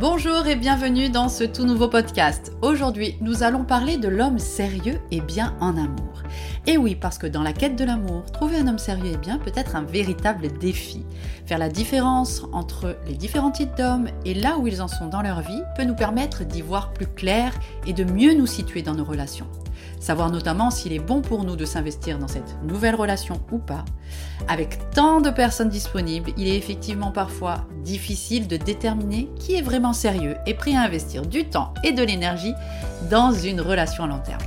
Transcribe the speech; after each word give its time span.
Bonjour 0.00 0.46
et 0.46 0.54
bienvenue 0.54 1.08
dans 1.08 1.28
ce 1.28 1.42
tout 1.42 1.64
nouveau 1.64 1.88
podcast. 1.88 2.52
Aujourd'hui, 2.62 3.16
nous 3.20 3.42
allons 3.42 3.64
parler 3.64 3.96
de 3.96 4.06
l'homme 4.06 4.38
sérieux 4.38 5.00
et 5.10 5.20
bien 5.20 5.56
en 5.58 5.76
amour. 5.76 6.22
Et 6.68 6.78
oui, 6.78 6.94
parce 6.94 7.18
que 7.18 7.26
dans 7.26 7.42
la 7.42 7.52
quête 7.52 7.74
de 7.74 7.84
l'amour, 7.84 8.24
trouver 8.26 8.58
un 8.58 8.68
homme 8.68 8.78
sérieux 8.78 9.14
et 9.14 9.16
bien 9.16 9.38
peut 9.38 9.50
être 9.56 9.74
un 9.74 9.82
véritable 9.82 10.56
défi. 10.58 11.04
Faire 11.46 11.58
la 11.58 11.68
différence 11.68 12.44
entre 12.52 12.96
les 13.08 13.16
différents 13.16 13.50
types 13.50 13.76
d'hommes 13.76 14.06
et 14.24 14.34
là 14.34 14.56
où 14.58 14.68
ils 14.68 14.82
en 14.82 14.86
sont 14.86 15.08
dans 15.08 15.20
leur 15.20 15.40
vie 15.40 15.62
peut 15.76 15.82
nous 15.82 15.96
permettre 15.96 16.44
d'y 16.44 16.62
voir 16.62 16.92
plus 16.92 17.08
clair 17.08 17.52
et 17.84 17.92
de 17.92 18.04
mieux 18.04 18.34
nous 18.34 18.46
situer 18.46 18.82
dans 18.82 18.94
nos 18.94 19.04
relations 19.04 19.48
savoir 20.00 20.30
notamment 20.30 20.70
s'il 20.70 20.92
est 20.92 20.98
bon 20.98 21.20
pour 21.20 21.44
nous 21.44 21.56
de 21.56 21.64
s'investir 21.64 22.18
dans 22.18 22.28
cette 22.28 22.56
nouvelle 22.62 22.94
relation 22.94 23.40
ou 23.50 23.58
pas. 23.58 23.84
Avec 24.46 24.90
tant 24.90 25.20
de 25.20 25.30
personnes 25.30 25.68
disponibles, 25.68 26.32
il 26.36 26.48
est 26.48 26.56
effectivement 26.56 27.10
parfois 27.10 27.66
difficile 27.84 28.48
de 28.48 28.56
déterminer 28.56 29.28
qui 29.38 29.54
est 29.54 29.62
vraiment 29.62 29.87
sérieux 29.92 30.36
et 30.46 30.54
prêt 30.54 30.74
à 30.74 30.82
investir 30.82 31.26
du 31.26 31.44
temps 31.44 31.74
et 31.84 31.92
de 31.92 32.02
l'énergie 32.02 32.54
dans 33.10 33.32
une 33.32 33.60
relation 33.60 34.04
à 34.04 34.06
long 34.06 34.20
terme. 34.20 34.42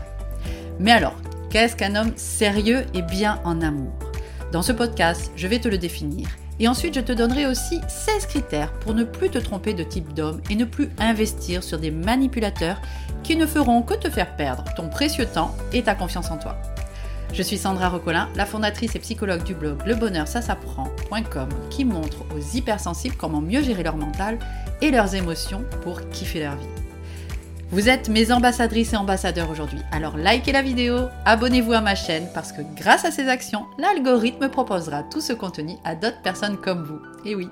Mais 0.79 0.91
alors, 0.91 1.15
qu'est-ce 1.49 1.75
qu'un 1.75 1.95
homme 1.95 2.13
sérieux 2.15 2.85
et 2.93 3.02
bien 3.02 3.39
en 3.43 3.62
amour? 3.62 3.93
Dans 4.51 4.62
ce 4.62 4.71
podcast, 4.71 5.31
je 5.35 5.48
vais 5.48 5.59
te 5.59 5.67
le 5.67 5.77
définir 5.77 6.27
et 6.62 6.67
ensuite, 6.67 6.93
je 6.93 6.99
te 6.99 7.12
donnerai 7.12 7.48
aussi 7.48 7.81
16 7.88 8.27
critères 8.27 8.71
pour 8.73 8.93
ne 8.93 9.03
plus 9.03 9.31
te 9.31 9.39
tromper 9.39 9.73
de 9.73 9.84
type 9.84 10.13
d'homme 10.13 10.41
et 10.51 10.55
ne 10.55 10.65
plus 10.65 10.91
investir 10.99 11.63
sur 11.63 11.79
des 11.79 11.89
manipulateurs 11.89 12.79
qui 13.23 13.35
ne 13.35 13.48
feront 13.48 13.81
que 13.81 13.95
te 13.95 14.12
faire 14.12 14.35
perdre 14.35 14.63
ton 14.76 14.87
précieux 14.87 15.26
temps 15.26 15.55
et 15.73 15.81
ta 15.81 15.95
confiance 15.95 16.29
en 16.29 16.37
toi. 16.37 16.55
Je 17.34 17.41
suis 17.41 17.57
Sandra 17.57 17.89
Rocolin, 17.89 18.29
la 18.35 18.45
fondatrice 18.45 18.95
et 18.95 18.99
psychologue 18.99 19.43
du 19.43 19.55
blog 19.55 19.79
Le 19.87 19.95
qui 21.71 21.85
montre 21.85 22.26
aux 22.35 22.55
hypersensibles 22.55 23.15
comment 23.15 23.41
mieux 23.41 23.63
gérer 23.63 23.81
leur 23.81 23.98
mental 23.98 24.37
et 24.81 24.91
leurs 24.91 25.16
émotions 25.16 25.63
pour 25.81 26.02
kiffer 26.09 26.41
leur 26.41 26.55
vie. 26.55 26.67
Vous 27.71 27.88
êtes 27.88 28.09
mes 28.09 28.34
ambassadrices 28.34 28.91
et 28.91 28.98
ambassadeurs 28.98 29.49
aujourd'hui, 29.49 29.79
alors 29.91 30.18
likez 30.18 30.51
la 30.51 30.62
vidéo, 30.62 31.07
abonnez-vous 31.23 31.71
à 31.71 31.79
ma 31.79 31.96
chaîne 31.96 32.27
parce 32.34 32.51
que 32.51 32.62
grâce 32.76 33.05
à 33.05 33.12
ces 33.12 33.29
actions, 33.29 33.65
l'algorithme 33.77 34.49
proposera 34.49 35.04
tout 35.04 35.21
ce 35.21 35.32
contenu 35.32 35.76
à 35.85 35.96
d'autres 35.96 36.21
personnes 36.21 36.57
comme 36.57 36.84
vous. 36.84 36.99
Et 37.23 37.34
oui. 37.34 37.48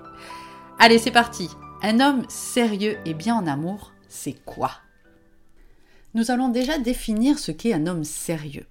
Allez, 0.77 0.97
c'est 0.97 1.11
parti. 1.11 1.49
Un 1.81 2.01
homme 2.01 2.25
sérieux 2.27 2.97
et 3.05 3.13
bien 3.13 3.35
en 3.35 3.47
amour, 3.47 3.93
c'est 4.09 4.35
quoi? 4.45 4.71
Nous 6.15 6.31
allons 6.31 6.49
déjà 6.49 6.77
définir 6.77 7.39
ce 7.39 7.51
qu'est 7.51 7.73
un 7.73 7.87
homme 7.87 8.03
sérieux. 8.03 8.65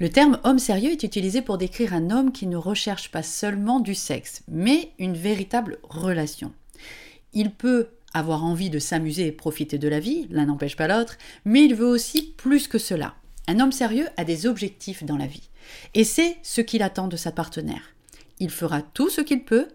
Le 0.00 0.08
terme 0.08 0.40
homme 0.42 0.58
sérieux 0.58 0.90
est 0.90 1.04
utilisé 1.04 1.42
pour 1.42 1.58
décrire 1.58 1.94
un 1.94 2.10
homme 2.10 2.32
qui 2.32 2.46
ne 2.46 2.56
recherche 2.56 3.10
pas 3.10 3.22
seulement 3.22 3.78
du 3.78 3.94
sexe, 3.94 4.42
mais 4.48 4.90
une 4.98 5.16
véritable 5.16 5.78
relation. 5.88 6.52
Il 7.36 7.50
peut 7.50 7.90
avoir 8.14 8.44
envie 8.44 8.70
de 8.70 8.78
s'amuser 8.78 9.26
et 9.26 9.32
profiter 9.32 9.76
de 9.76 9.88
la 9.88 10.00
vie, 10.00 10.26
l'un 10.30 10.46
n'empêche 10.46 10.74
pas 10.74 10.88
l'autre, 10.88 11.18
mais 11.44 11.66
il 11.66 11.74
veut 11.74 11.86
aussi 11.86 12.32
plus 12.38 12.66
que 12.66 12.78
cela. 12.78 13.14
Un 13.46 13.60
homme 13.60 13.72
sérieux 13.72 14.08
a 14.16 14.24
des 14.24 14.46
objectifs 14.46 15.04
dans 15.04 15.18
la 15.18 15.26
vie, 15.26 15.50
et 15.92 16.02
c'est 16.02 16.38
ce 16.42 16.62
qu'il 16.62 16.82
attend 16.82 17.08
de 17.08 17.16
sa 17.18 17.32
partenaire. 17.32 17.94
Il 18.38 18.48
fera 18.48 18.80
tout 18.80 19.10
ce 19.10 19.20
qu'il 19.20 19.44
peut 19.44 19.68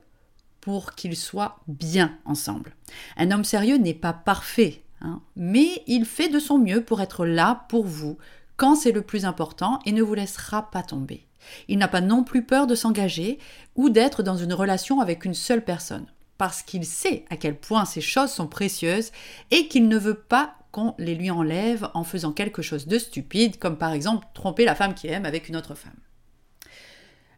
pour 0.60 0.96
qu'ils 0.96 1.16
soient 1.16 1.60
bien 1.68 2.18
ensemble. 2.26 2.76
Un 3.16 3.30
homme 3.30 3.44
sérieux 3.44 3.78
n'est 3.78 3.94
pas 3.94 4.14
parfait, 4.14 4.82
hein, 5.02 5.22
mais 5.36 5.84
il 5.86 6.06
fait 6.06 6.30
de 6.30 6.40
son 6.40 6.58
mieux 6.58 6.84
pour 6.84 7.00
être 7.00 7.28
là 7.28 7.68
pour 7.70 7.86
vous 7.86 8.18
quand 8.58 8.76
c'est 8.76 8.92
le 8.92 9.04
plus 9.04 9.24
important 9.24 9.78
et 9.86 9.92
ne 9.92 10.02
vous 10.02 10.16
laissera 10.16 10.72
pas 10.72 10.82
tomber. 10.82 11.28
Il 11.68 11.78
n'a 11.78 11.88
pas 11.88 12.02
non 12.02 12.24
plus 12.24 12.44
peur 12.44 12.66
de 12.66 12.74
s'engager 12.74 13.38
ou 13.76 13.92
d'être 13.92 14.24
dans 14.24 14.38
une 14.38 14.54
relation 14.54 15.00
avec 15.00 15.26
une 15.26 15.36
seule 15.36 15.64
personne 15.64 16.08
parce 16.42 16.64
qu'il 16.64 16.88
sait 16.88 17.24
à 17.30 17.38
quel 17.38 17.56
point 17.56 17.86
ces 17.86 18.02
choses 18.02 18.32
sont 18.32 18.48
précieuses 18.48 19.12
et 19.52 19.68
qu'il 19.68 19.88
ne 19.88 19.96
veut 20.00 20.18
pas 20.18 20.56
qu'on 20.72 20.96
les 20.98 21.14
lui 21.14 21.30
enlève 21.30 21.88
en 21.94 22.04
faisant 22.04 22.32
quelque 22.32 22.64
chose 22.64 22.88
de 22.88 22.98
stupide, 22.98 23.60
comme 23.60 23.78
par 23.78 23.94
exemple 23.94 24.26
tromper 24.34 24.66
la 24.66 24.74
femme 24.74 24.96
qu'il 24.96 25.12
aime 25.12 25.26
avec 25.26 25.50
une 25.50 25.56
autre 25.56 25.76
femme. 25.76 26.00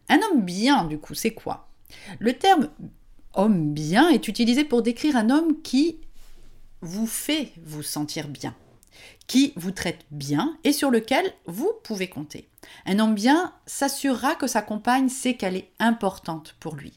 Un 0.07 0.19
homme 0.21 0.45
bien, 0.45 0.85
du 0.85 0.99
coup, 0.99 1.15
c'est 1.15 1.33
quoi? 1.33 1.67
Le 2.19 2.31
terme 2.31 2.69
homme 3.33 3.73
bien 3.73 4.07
est 4.07 4.29
utilisé 4.29 4.63
pour 4.63 4.81
décrire 4.81 5.17
un 5.17 5.29
homme 5.29 5.61
qui 5.63 5.99
vous 6.79 7.05
fait 7.05 7.51
vous 7.61 7.83
sentir 7.83 8.29
bien, 8.29 8.55
qui 9.27 9.51
vous 9.57 9.71
traite 9.71 10.05
bien 10.11 10.57
et 10.63 10.71
sur 10.71 10.91
lequel 10.91 11.29
vous 11.45 11.73
pouvez 11.83 12.07
compter. 12.07 12.47
Un 12.85 12.99
homme 12.99 13.15
bien 13.15 13.53
s'assurera 13.65 14.35
que 14.35 14.47
sa 14.47 14.61
compagne 14.61 15.09
sait 15.09 15.33
qu'elle 15.33 15.57
est 15.57 15.73
importante 15.79 16.55
pour 16.61 16.77
lui. 16.77 16.93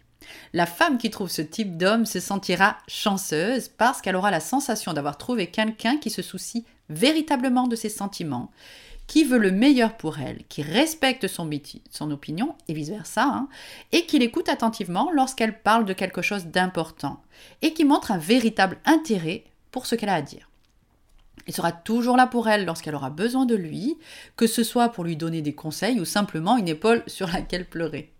La 0.52 0.66
femme 0.66 0.98
qui 0.98 1.10
trouve 1.10 1.28
ce 1.28 1.42
type 1.42 1.76
d'homme 1.76 2.06
se 2.06 2.20
sentira 2.20 2.78
chanceuse 2.88 3.68
parce 3.68 4.00
qu'elle 4.00 4.16
aura 4.16 4.30
la 4.30 4.40
sensation 4.40 4.92
d'avoir 4.92 5.18
trouvé 5.18 5.48
quelqu'un 5.48 5.96
qui 5.96 6.10
se 6.10 6.22
soucie 6.22 6.64
véritablement 6.88 7.66
de 7.66 7.76
ses 7.76 7.88
sentiments, 7.88 8.50
qui 9.06 9.24
veut 9.24 9.38
le 9.38 9.52
meilleur 9.52 9.96
pour 9.96 10.18
elle, 10.18 10.42
qui 10.48 10.62
respecte 10.62 11.28
son, 11.28 11.50
opinion 12.10 12.54
et 12.68 12.74
vice-versa, 12.74 13.24
hein, 13.24 13.48
et 13.92 14.06
qui 14.06 14.18
l'écoute 14.18 14.48
attentivement 14.48 15.10
lorsqu'elle 15.12 15.60
parle 15.60 15.84
de 15.84 15.92
quelque 15.92 16.22
chose 16.22 16.46
d'important, 16.46 17.22
et 17.62 17.72
qui 17.72 17.84
montre 17.84 18.10
un 18.10 18.18
véritable 18.18 18.78
intérêt 18.84 19.44
pour 19.70 19.86
ce 19.86 19.94
qu'elle 19.94 20.08
a 20.08 20.14
à 20.14 20.22
dire. 20.22 20.50
Il 21.46 21.54
sera 21.54 21.70
toujours 21.70 22.16
là 22.16 22.26
pour 22.26 22.48
elle 22.48 22.64
lorsqu'elle 22.64 22.94
aura 22.96 23.10
besoin 23.10 23.46
de 23.46 23.54
lui, 23.54 23.96
que 24.36 24.48
ce 24.48 24.64
soit 24.64 24.88
pour 24.88 25.04
lui 25.04 25.16
donner 25.16 25.42
des 25.42 25.54
conseils 25.54 26.00
ou 26.00 26.04
simplement 26.04 26.56
une 26.56 26.68
épaule 26.68 27.04
sur 27.06 27.28
laquelle 27.28 27.66
pleurer. 27.66 28.12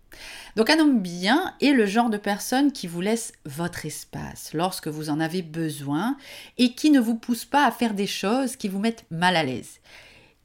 Donc 0.55 0.69
un 0.69 0.79
homme 0.79 1.01
bien 1.01 1.53
est 1.61 1.71
le 1.71 1.85
genre 1.85 2.09
de 2.09 2.17
personne 2.17 2.71
qui 2.71 2.87
vous 2.87 3.01
laisse 3.01 3.33
votre 3.45 3.85
espace 3.85 4.53
lorsque 4.53 4.87
vous 4.87 5.09
en 5.09 5.19
avez 5.19 5.41
besoin 5.41 6.17
et 6.57 6.73
qui 6.73 6.89
ne 6.89 6.99
vous 6.99 7.15
pousse 7.15 7.45
pas 7.45 7.65
à 7.65 7.71
faire 7.71 7.93
des 7.93 8.07
choses 8.07 8.55
qui 8.55 8.67
vous 8.67 8.79
mettent 8.79 9.05
mal 9.11 9.35
à 9.35 9.43
l'aise. 9.43 9.79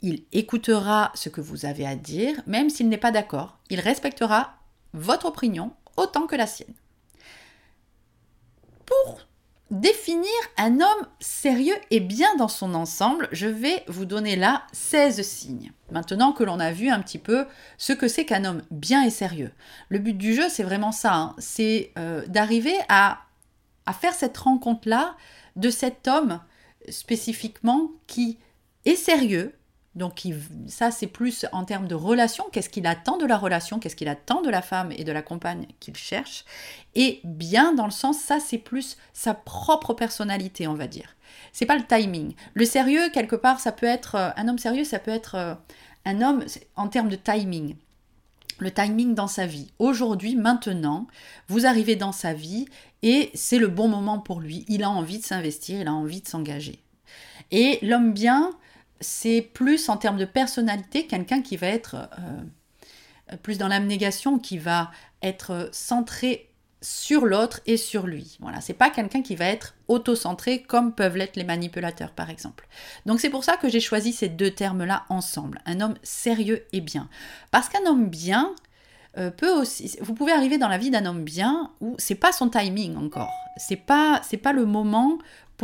Il 0.03 0.25
écoutera 0.33 1.12
ce 1.15 1.28
que 1.28 1.41
vous 1.41 1.65
avez 1.65 1.87
à 1.87 1.95
dire, 1.95 2.43
même 2.47 2.71
s'il 2.71 2.89
n'est 2.89 2.97
pas 2.97 3.12
d'accord. 3.12 3.59
Il 3.71 3.81
respectera 3.81 4.55
votre 4.93 5.27
opinion 5.27 5.73
autant 5.97 6.27
que 6.27 6.37
la 6.37 6.47
sienne. 6.47 6.75
Pour 8.84 9.21
définir 9.72 10.31
un 10.59 10.81
homme 10.81 11.06
sérieux 11.19 11.75
et 11.91 12.00
bien 12.00 12.28
dans 12.37 12.49
son 12.49 12.75
ensemble, 12.75 13.28
je 13.33 13.47
vais 13.47 13.83
vous 13.88 14.05
donner 14.05 14.37
là 14.37 14.65
16 14.72 15.22
signes. 15.22 15.72
Maintenant 15.91 16.33
que 16.33 16.44
l'on 16.44 16.60
a 16.60 16.72
vu 16.72 16.91
un 16.91 17.00
petit 17.00 17.19
peu 17.19 17.47
ce 17.78 17.94
que 17.94 18.06
c'est 18.06 18.27
qu'un 18.27 18.44
homme 18.44 18.62
bien 18.71 19.03
et 19.03 19.11
sérieux. 19.11 19.50
Le 19.88 19.99
but 19.99 20.12
du 20.12 20.34
jeu, 20.34 20.49
c'est 20.50 20.62
vraiment 20.62 20.93
ça, 20.93 21.15
hein. 21.15 21.34
c'est 21.38 21.91
euh, 21.99 22.25
d'arriver 22.27 22.77
à, 22.91 23.22
à 23.87 23.94
faire 23.94 24.12
cette 24.12 24.37
rencontre-là 24.37 25.16
de 25.56 25.71
cet 25.71 26.06
homme 26.06 26.41
spécifiquement 26.91 27.91
qui 28.06 28.38
est 28.84 28.97
sérieux, 28.97 29.55
donc 29.94 30.26
ça, 30.69 30.91
c'est 30.91 31.06
plus 31.06 31.44
en 31.53 31.64
termes 31.64 31.86
de 31.86 31.94
relation, 31.94 32.44
qu'est-ce 32.50 32.70
qu'il 32.70 32.86
attend 32.86 33.19
de 33.19 33.26
la 33.26 33.36
relation, 33.36 33.78
qu'est-ce 33.78 33.97
qu'il 33.97 34.08
attend 34.08 34.41
de 34.41 34.48
la 34.48 34.62
femme 34.62 34.91
et 34.92 35.04
de 35.04 35.12
la 35.12 35.20
compagne 35.20 35.66
qu'il 35.80 35.97
cherche? 35.97 36.44
Et 36.94 37.20
bien 37.25 37.75
dans 37.75 37.84
le 37.84 37.91
sens, 37.91 38.19
ça, 38.19 38.41
c'est 38.41 38.58
plus 38.58 38.97
sa 39.12 39.34
propre 39.34 39.92
personnalité, 39.92 40.66
on 40.66 40.75
va 40.75 40.86
dire. 40.86 41.14
C'est 41.52 41.66
pas 41.66 41.76
le 41.76 41.84
timing. 41.84 42.34
Le 42.54 42.64
sérieux, 42.64 43.10
quelque 43.12 43.36
part, 43.36 43.60
ça 43.60 43.72
peut 43.72 43.86
être 43.86 44.14
euh, 44.14 44.31
un 44.36 44.48
homme 44.48 44.58
sérieux, 44.58 44.84
ça 44.84 44.98
peut 44.98 45.10
être 45.10 45.34
euh, 45.34 45.54
un 46.06 46.22
homme 46.22 46.44
en 46.76 46.88
termes 46.88 47.10
de 47.10 47.16
timing. 47.16 47.76
Le 48.58 48.70
timing 48.70 49.14
dans 49.14 49.26
sa 49.26 49.44
vie. 49.44 49.72
Aujourd'hui, 49.78 50.36
maintenant, 50.36 51.06
vous 51.48 51.66
arrivez 51.66 51.97
dans 51.97 52.12
sa 52.12 52.32
vie 52.32 52.66
et 53.02 53.31
c'est 53.34 53.58
le 53.58 53.69
bon 53.69 53.88
moment 53.88 54.19
pour 54.19 54.41
lui. 54.41 54.64
Il 54.69 54.84
a 54.84 54.91
envie 54.91 55.19
de 55.19 55.25
s'investir, 55.25 55.81
il 55.81 55.88
a 55.88 55.92
envie 55.92 56.22
de 56.22 56.28
s'engager. 56.28 56.78
Et 57.50 57.78
l'homme 57.82 58.12
bien, 58.12 58.52
c'est 59.02 59.42
plus 59.42 59.88
en 59.88 59.96
termes 59.96 60.16
de 60.16 60.24
personnalité 60.24 61.06
quelqu'un 61.06 61.42
qui 61.42 61.56
va 61.56 61.66
être 61.66 62.08
euh, 62.18 63.36
plus 63.42 63.58
dans 63.58 63.68
l'abnégation, 63.68 64.38
qui 64.38 64.58
va 64.58 64.90
être 65.22 65.68
centré 65.72 66.52
sur 66.82 67.24
l'autre 67.24 67.60
et 67.66 67.76
sur 67.76 68.06
lui. 68.06 68.36
Voilà, 68.40 68.60
c'est 68.60 68.74
pas 68.74 68.90
quelqu'un 68.90 69.22
qui 69.22 69.36
va 69.36 69.46
être 69.46 69.74
auto-centré 69.88 70.62
comme 70.62 70.93
peuvent 70.93 71.16
l'être 71.16 71.37
les 71.37 71.44
manipulateurs 71.44 72.10
par 72.10 72.28
exemple. 72.28 72.66
Donc 73.06 73.20
c'est 73.20 73.31
pour 73.31 73.44
ça 73.44 73.56
que 73.56 73.69
j'ai 73.69 73.81
choisi 73.81 74.12
ces 74.12 74.28
deux 74.28 74.50
termes-là 74.50 75.05
ensemble, 75.08 75.60
un 75.64 75.81
homme 75.81 75.94
sérieux 76.02 76.64
et 76.72 76.81
bien. 76.81 77.08
Parce 77.52 77.69
qu'un 77.69 77.87
homme 77.87 78.08
bien 78.08 78.55
euh, 79.16 79.31
peut 79.31 79.52
aussi 79.52 79.96
vous 80.00 80.14
pouvez 80.14 80.32
arriver 80.32 80.58
dans 80.58 80.69
la 80.69 80.78
vie 80.78 80.90
d'un 80.90 81.06
homme 81.06 81.22
bien 81.22 81.70
où 81.81 81.94
c'est 81.98 82.16
pas 82.16 82.32
son 82.32 82.48
timing 82.48 82.96
encore. 82.96 83.31
C'est 83.56 83.76
pas 83.76 84.20
c'est 84.25 84.37
pas 84.37 84.52
le 84.52 84.66
moment 84.66 85.19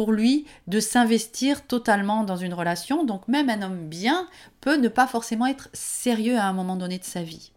lui 0.06 0.46
de 0.66 0.80
s'investir 0.80 1.66
totalement 1.66 2.24
dans 2.24 2.36
une 2.36 2.54
relation. 2.54 3.04
Donc 3.04 3.28
même 3.28 3.50
un 3.50 3.62
homme 3.62 3.88
bien 3.88 4.28
peut 4.60 4.76
ne 4.76 4.88
pas 4.88 5.06
forcément 5.06 5.46
être 5.46 5.68
sérieux 5.72 6.38
à 6.38 6.44
un 6.44 6.52
moment 6.52 6.76
donné 6.76 6.98
de 6.98 7.04
sa 7.04 7.22
vie. 7.22 7.52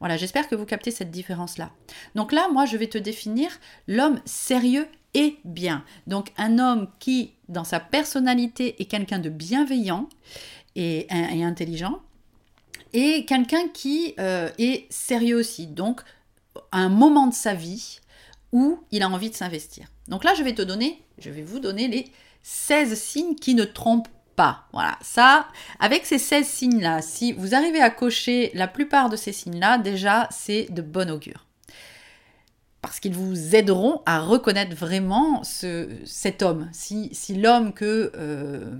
Voilà, 0.00 0.16
j'espère 0.16 0.48
que 0.48 0.54
vous 0.54 0.66
captez 0.66 0.90
cette 0.90 1.10
différence-là. 1.10 1.70
Donc 2.14 2.32
là, 2.32 2.48
moi, 2.52 2.66
je 2.66 2.76
vais 2.76 2.86
te 2.86 2.98
définir 2.98 3.50
l'homme 3.88 4.20
sérieux 4.26 4.86
et 5.14 5.38
bien. 5.44 5.84
Donc 6.06 6.32
un 6.36 6.58
homme 6.58 6.88
qui, 6.98 7.32
dans 7.48 7.64
sa 7.64 7.80
personnalité, 7.80 8.80
est 8.80 8.84
quelqu'un 8.86 9.18
de 9.18 9.30
bienveillant 9.30 10.08
et, 10.74 11.06
intelligent, 11.10 12.00
et 12.92 13.24
quelqu'un 13.24 13.68
qui 13.68 14.14
euh, 14.20 14.50
est 14.58 14.86
sérieux 14.90 15.36
aussi. 15.36 15.66
Donc, 15.66 16.02
à 16.70 16.78
un 16.78 16.90
moment 16.90 17.26
de 17.26 17.34
sa 17.34 17.54
vie 17.54 18.00
où 18.52 18.78
il 18.90 19.02
a 19.02 19.08
envie 19.08 19.30
de 19.30 19.34
s'investir. 19.34 19.86
Donc 20.08 20.24
là, 20.24 20.34
je 20.34 20.42
vais 20.42 20.54
te 20.54 20.62
donner, 20.62 21.02
je 21.18 21.30
vais 21.30 21.42
vous 21.42 21.58
donner 21.58 21.88
les 21.88 22.06
16 22.42 22.98
signes 22.98 23.34
qui 23.34 23.54
ne 23.54 23.64
trompent 23.64 24.08
pas. 24.36 24.66
Voilà, 24.72 24.98
ça, 25.00 25.48
avec 25.80 26.06
ces 26.06 26.18
16 26.18 26.46
signes-là, 26.46 27.02
si 27.02 27.32
vous 27.32 27.54
arrivez 27.54 27.80
à 27.80 27.90
cocher 27.90 28.50
la 28.54 28.68
plupart 28.68 29.08
de 29.08 29.16
ces 29.16 29.32
signes-là, 29.32 29.78
déjà, 29.78 30.28
c'est 30.30 30.66
de 30.70 30.82
bon 30.82 31.10
augure. 31.10 31.46
Parce 32.82 33.00
qu'ils 33.00 33.14
vous 33.14 33.56
aideront 33.56 34.02
à 34.06 34.20
reconnaître 34.20 34.76
vraiment 34.76 35.42
ce, 35.42 35.88
cet 36.04 36.42
homme. 36.42 36.68
Si, 36.72 37.08
si 37.12 37.34
l'homme 37.34 37.72
que, 37.72 38.12
euh, 38.14 38.70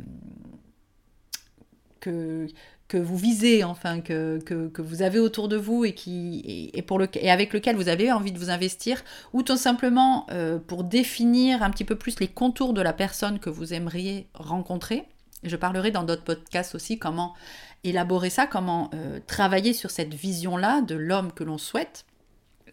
que, 1.99 2.47
que 2.89 2.97
vous 2.97 3.17
visez, 3.17 3.65
enfin, 3.65 4.01
que, 4.01 4.39
que, 4.39 4.81
vous 4.81 5.03
avez 5.03 5.19
autour 5.19 5.49
de 5.49 5.57
vous 5.57 5.85
et, 5.85 5.93
qui, 5.93 6.71
et, 6.73 6.83
pour 6.83 6.99
le, 6.99 7.09
et 7.15 7.31
avec 7.31 7.53
lequel 7.53 7.75
vous 7.77 7.89
avez 7.89 8.13
envie 8.13 8.31
de 8.31 8.39
vous 8.39 8.51
investir, 8.51 9.03
ou 9.33 9.43
tout 9.43 9.57
simplement 9.57 10.27
euh, 10.31 10.59
pour 10.59 10.85
définir 10.85 11.63
un 11.63 11.71
petit 11.71 11.85
peu 11.85 11.97
plus 11.97 12.21
les 12.21 12.29
contours 12.29 12.75
de 12.75 12.81
la 12.81 12.93
personne 12.93 13.41
que 13.41 13.51
vous 13.51 13.75
aimeriez 13.75 14.29
rencontrer. 14.35 15.05
Je 15.43 15.57
parlerai 15.57 15.91
dans 15.91 16.05
d'autres 16.05 16.23
podcasts 16.23 16.75
aussi 16.75 16.99
comment 16.99 17.35
élaborer 17.83 18.31
ça, 18.31 18.47
comment 18.47 18.91
euh, 18.95 19.19
travailler 19.27 19.73
sur 19.73 19.91
cette 19.91 20.15
vision-là 20.15 20.81
de 20.81 20.95
l'homme 20.95 21.33
que 21.33 21.45
l'on 21.45 21.59
souhaite 21.59 22.07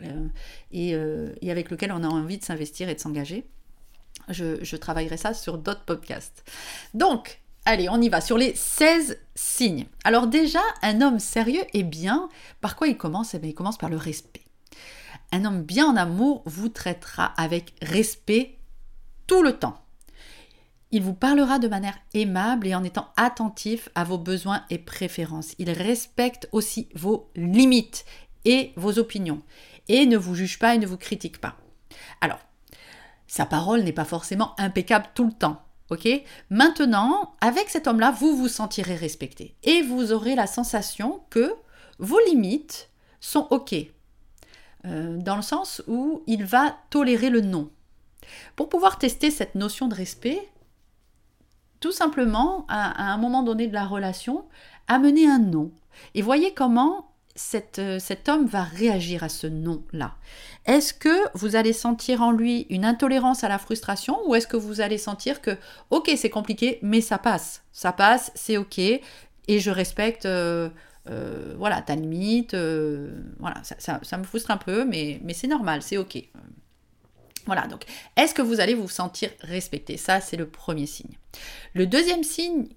euh, 0.03 0.27
et, 0.71 0.95
et, 1.41 1.51
avec 1.51 1.71
lequel 1.71 1.91
on 1.91 2.03
a 2.03 2.07
envie 2.07 2.37
de 2.37 2.43
s'investir 2.43 2.87
et 2.87 2.95
de 2.95 2.99
s'engager. 2.99 3.45
Je, 4.29 4.63
je 4.63 4.75
travaillerai 4.75 5.17
ça 5.17 5.33
sur 5.33 5.57
d'autres 5.57 5.83
podcasts. 5.83 6.43
Donc, 6.93 7.42
Allez, 7.65 7.87
on 7.87 8.01
y 8.01 8.09
va 8.09 8.19
sur 8.19 8.37
les 8.37 8.53
16 8.55 9.19
signes. 9.35 9.85
Alors 10.03 10.27
déjà, 10.27 10.59
un 10.81 10.99
homme 11.01 11.19
sérieux 11.19 11.63
et 11.73 11.83
bien, 11.83 12.27
par 12.59 12.75
quoi 12.75 12.87
il 12.87 12.97
commence? 12.97 13.33
Eh 13.33 13.39
bien, 13.39 13.51
il 13.51 13.55
commence 13.55 13.77
par 13.77 13.89
le 13.89 13.95
respect. 13.95 14.43
Un 15.31 15.45
homme 15.45 15.63
bien 15.63 15.87
en 15.87 15.95
amour 15.95 16.43
vous 16.45 16.67
traitera 16.67 17.25
avec 17.37 17.73
respect 17.81 18.57
tout 19.27 19.41
le 19.41 19.53
temps. 19.53 19.79
Il 20.91 21.03
vous 21.03 21.13
parlera 21.13 21.57
de 21.57 21.69
manière 21.69 21.97
aimable 22.13 22.67
et 22.67 22.75
en 22.75 22.83
étant 22.83 23.07
attentif 23.15 23.87
à 23.95 24.03
vos 24.03 24.17
besoins 24.17 24.65
et 24.69 24.77
préférences. 24.77 25.55
Il 25.57 25.71
respecte 25.71 26.49
aussi 26.51 26.89
vos 26.93 27.31
limites 27.35 28.03
et 28.43 28.73
vos 28.75 28.99
opinions 28.99 29.41
et 29.87 30.05
ne 30.05 30.17
vous 30.17 30.35
juge 30.35 30.59
pas 30.59 30.75
et 30.75 30.79
ne 30.79 30.85
vous 30.85 30.97
critique 30.97 31.39
pas. 31.39 31.55
Alors, 32.19 32.39
sa 33.25 33.45
parole 33.45 33.83
n'est 33.83 33.93
pas 33.93 34.05
forcément 34.05 34.53
impeccable 34.59 35.07
tout 35.15 35.25
le 35.25 35.33
temps. 35.33 35.63
Maintenant, 36.49 37.35
avec 37.41 37.69
cet 37.69 37.87
homme-là, 37.87 38.11
vous 38.11 38.35
vous 38.35 38.47
sentirez 38.47 38.95
respecté 38.95 39.55
et 39.63 39.81
vous 39.81 40.11
aurez 40.11 40.35
la 40.35 40.47
sensation 40.47 41.21
que 41.29 41.53
vos 41.99 42.19
limites 42.27 42.89
sont 43.19 43.47
ok, 43.51 43.75
euh, 44.85 45.17
dans 45.17 45.35
le 45.35 45.41
sens 45.41 45.81
où 45.87 46.23
il 46.27 46.45
va 46.45 46.75
tolérer 46.89 47.29
le 47.29 47.41
non. 47.41 47.69
Pour 48.55 48.69
pouvoir 48.69 48.97
tester 48.97 49.31
cette 49.31 49.55
notion 49.55 49.87
de 49.87 49.95
respect, 49.95 50.49
tout 51.79 51.91
simplement, 51.91 52.65
à, 52.69 53.11
un 53.11 53.17
moment 53.17 53.43
donné 53.43 53.67
de 53.67 53.73
la 53.73 53.85
relation, 53.85 54.45
amener 54.87 55.27
un 55.27 55.39
non. 55.39 55.71
Et 56.15 56.21
voyez 56.21 56.53
comment 56.53 57.13
euh, 57.79 57.99
cet 57.99 58.29
homme 58.29 58.45
va 58.45 58.63
réagir 58.63 59.23
à 59.23 59.29
ce 59.29 59.47
non-là 59.47 60.15
Est-ce 60.65 60.93
que 60.93 61.37
vous 61.37 61.55
allez 61.55 61.73
sentir 61.73 62.21
en 62.21 62.31
lui 62.31 62.65
une 62.69 62.85
intolérance 62.85 63.43
à 63.43 63.49
la 63.49 63.57
frustration 63.57 64.17
ou 64.27 64.35
est-ce 64.35 64.47
que 64.47 64.57
vous 64.57 64.81
allez 64.81 64.97
sentir 64.97 65.41
que, 65.41 65.57
ok, 65.89 66.11
c'est 66.15 66.29
compliqué, 66.29 66.79
mais 66.81 67.01
ça 67.01 67.17
passe, 67.17 67.63
ça 67.71 67.91
passe, 67.91 68.31
c'est 68.35 68.57
ok, 68.57 68.79
et 68.79 69.01
je 69.47 69.71
respecte, 69.71 70.25
euh, 70.25 70.69
euh, 71.09 71.53
voilà, 71.57 71.81
ta 71.81 71.95
limite, 71.95 72.55
voilà, 73.39 73.61
ça, 73.63 74.17
me 74.17 74.23
frustre 74.23 74.51
un 74.51 74.57
peu, 74.57 74.85
mais, 74.85 75.19
mais 75.23 75.33
c'est 75.33 75.47
normal, 75.47 75.81
c'est 75.81 75.97
ok. 75.97 76.23
Voilà, 77.45 77.67
donc 77.67 77.83
est-ce 78.15 78.33
que 78.33 78.41
vous 78.41 78.61
allez 78.61 78.73
vous 78.73 78.87
sentir 78.87 79.29
respecté? 79.41 79.97
Ça, 79.97 80.21
c'est 80.21 80.37
le 80.37 80.47
premier 80.47 80.85
signe. 80.85 81.17
Le 81.73 81.85
deuxième 81.85 82.23
signe 82.23 82.67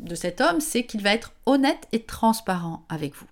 de 0.00 0.14
cet 0.14 0.40
homme, 0.40 0.60
c'est 0.60 0.84
qu'il 0.84 1.02
va 1.02 1.12
être 1.12 1.32
honnête 1.46 1.88
et 1.92 2.02
transparent 2.02 2.84
avec 2.88 3.14
vous. 3.16 3.26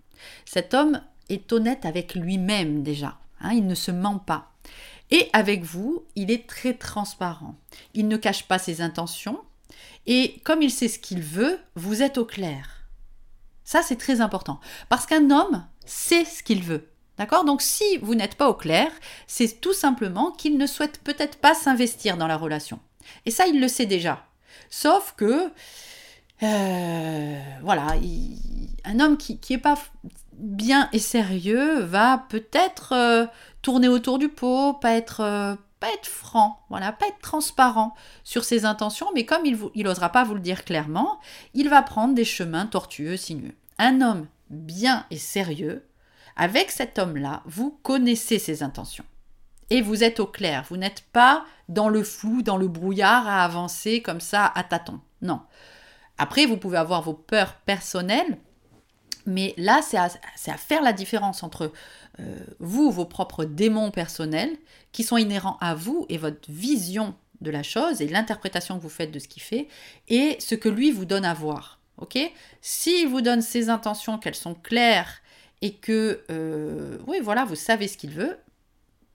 Cet 0.44 0.74
homme 0.74 1.00
est 1.28 1.52
honnête 1.52 1.84
avec 1.84 2.14
lui-même 2.14 2.82
déjà, 2.82 3.18
hein, 3.42 3.52
il 3.52 3.66
ne 3.66 3.74
se 3.74 3.90
ment 3.90 4.18
pas. 4.18 4.52
Et 5.10 5.28
avec 5.32 5.62
vous, 5.62 6.04
il 6.16 6.30
est 6.30 6.48
très 6.48 6.74
transparent. 6.74 7.56
Il 7.94 8.08
ne 8.08 8.16
cache 8.16 8.44
pas 8.44 8.58
ses 8.58 8.80
intentions. 8.80 9.40
Et 10.06 10.40
comme 10.44 10.62
il 10.62 10.70
sait 10.70 10.88
ce 10.88 10.98
qu'il 10.98 11.20
veut, 11.20 11.58
vous 11.74 12.02
êtes 12.02 12.18
au 12.18 12.24
clair. 12.24 12.86
Ça, 13.64 13.82
c'est 13.82 13.96
très 13.96 14.20
important. 14.20 14.58
Parce 14.88 15.06
qu'un 15.06 15.30
homme 15.30 15.64
sait 15.84 16.24
ce 16.24 16.42
qu'il 16.42 16.62
veut. 16.62 16.88
D'accord? 17.18 17.44
Donc 17.44 17.60
si 17.60 17.98
vous 17.98 18.14
n'êtes 18.14 18.36
pas 18.36 18.48
au 18.48 18.54
clair, 18.54 18.90
c'est 19.26 19.60
tout 19.60 19.74
simplement 19.74 20.30
qu'il 20.32 20.56
ne 20.56 20.66
souhaite 20.66 20.98
peut-être 21.04 21.36
pas 21.38 21.54
s'investir 21.54 22.16
dans 22.16 22.26
la 22.26 22.38
relation. 22.38 22.80
Et 23.26 23.30
ça, 23.30 23.46
il 23.46 23.60
le 23.60 23.68
sait 23.68 23.86
déjà. 23.86 24.24
Sauf 24.70 25.14
que 25.16 25.50
euh, 26.42 27.40
voilà, 27.62 27.94
un 28.84 29.00
homme 29.00 29.16
qui 29.16 29.38
n'est 29.50 29.58
pas 29.58 29.78
bien 30.38 30.88
et 30.92 30.98
sérieux 30.98 31.80
va 31.80 32.26
peut-être 32.28 32.92
euh, 32.92 33.26
tourner 33.62 33.88
autour 33.88 34.18
du 34.18 34.28
pot, 34.28 34.74
pas 34.74 34.92
être, 34.92 35.20
euh, 35.20 35.54
pas 35.80 35.92
être 35.92 36.06
franc, 36.06 36.60
voilà, 36.68 36.92
pas 36.92 37.06
être 37.06 37.20
transparent 37.20 37.94
sur 38.24 38.44
ses 38.44 38.64
intentions, 38.64 39.08
mais 39.14 39.24
comme 39.24 39.44
il 39.46 39.84
n'osera 39.84 40.10
pas 40.10 40.24
vous 40.24 40.34
le 40.34 40.40
dire 40.40 40.64
clairement, 40.64 41.18
il 41.54 41.68
va 41.68 41.82
prendre 41.82 42.14
des 42.14 42.24
chemins 42.24 42.66
tortueux, 42.66 43.16
sinueux. 43.16 43.54
Un 43.78 44.00
homme 44.00 44.26
bien 44.50 45.06
et 45.10 45.18
sérieux, 45.18 45.86
avec 46.36 46.70
cet 46.70 46.98
homme-là, 46.98 47.42
vous 47.46 47.78
connaissez 47.82 48.38
ses 48.38 48.62
intentions. 48.62 49.04
Et 49.70 49.80
vous 49.80 50.04
êtes 50.04 50.20
au 50.20 50.26
clair, 50.26 50.64
vous 50.68 50.76
n'êtes 50.76 51.04
pas 51.12 51.44
dans 51.68 51.88
le 51.88 52.02
flou, 52.02 52.42
dans 52.42 52.58
le 52.58 52.68
brouillard 52.68 53.26
à 53.26 53.44
avancer 53.44 54.02
comme 54.02 54.20
ça 54.20 54.52
à 54.54 54.64
tâtons. 54.64 55.00
Non. 55.22 55.40
Après, 56.18 56.46
vous 56.46 56.58
pouvez 56.58 56.76
avoir 56.76 57.02
vos 57.02 57.14
peurs 57.14 57.54
personnelles, 57.64 58.38
mais 59.26 59.54
là, 59.56 59.80
c'est 59.82 59.96
à, 59.96 60.56
faire 60.56 60.82
la 60.82 60.92
différence 60.92 61.42
entre 61.42 61.72
euh, 62.20 62.36
vous, 62.58 62.90
vos 62.90 63.04
propres 63.04 63.44
démons 63.44 63.90
personnels, 63.90 64.56
qui 64.92 65.04
sont 65.04 65.16
inhérents 65.16 65.58
à 65.60 65.74
vous 65.74 66.06
et 66.08 66.18
votre 66.18 66.50
vision 66.50 67.14
de 67.40 67.50
la 67.50 67.62
chose 67.62 68.00
et 68.00 68.08
l'interprétation 68.08 68.76
que 68.78 68.82
vous 68.82 68.88
faites 68.88 69.10
de 69.10 69.18
ce 69.18 69.28
qu'il 69.28 69.42
fait, 69.42 69.68
et 70.08 70.36
ce 70.38 70.54
que 70.54 70.68
lui 70.68 70.90
vous 70.90 71.04
donne 71.04 71.24
à 71.24 71.34
voir. 71.34 71.78
Ok? 71.98 72.18
S'il 72.60 73.08
vous 73.08 73.20
donne 73.20 73.42
ses 73.42 73.68
intentions, 73.68 74.18
qu'elles 74.18 74.34
sont 74.34 74.54
claires 74.54 75.20
et 75.60 75.74
que, 75.74 76.24
euh, 76.30 76.98
oui, 77.06 77.18
voilà, 77.22 77.44
vous 77.44 77.54
savez 77.54 77.88
ce 77.88 77.96
qu'il 77.96 78.10
veut, 78.10 78.38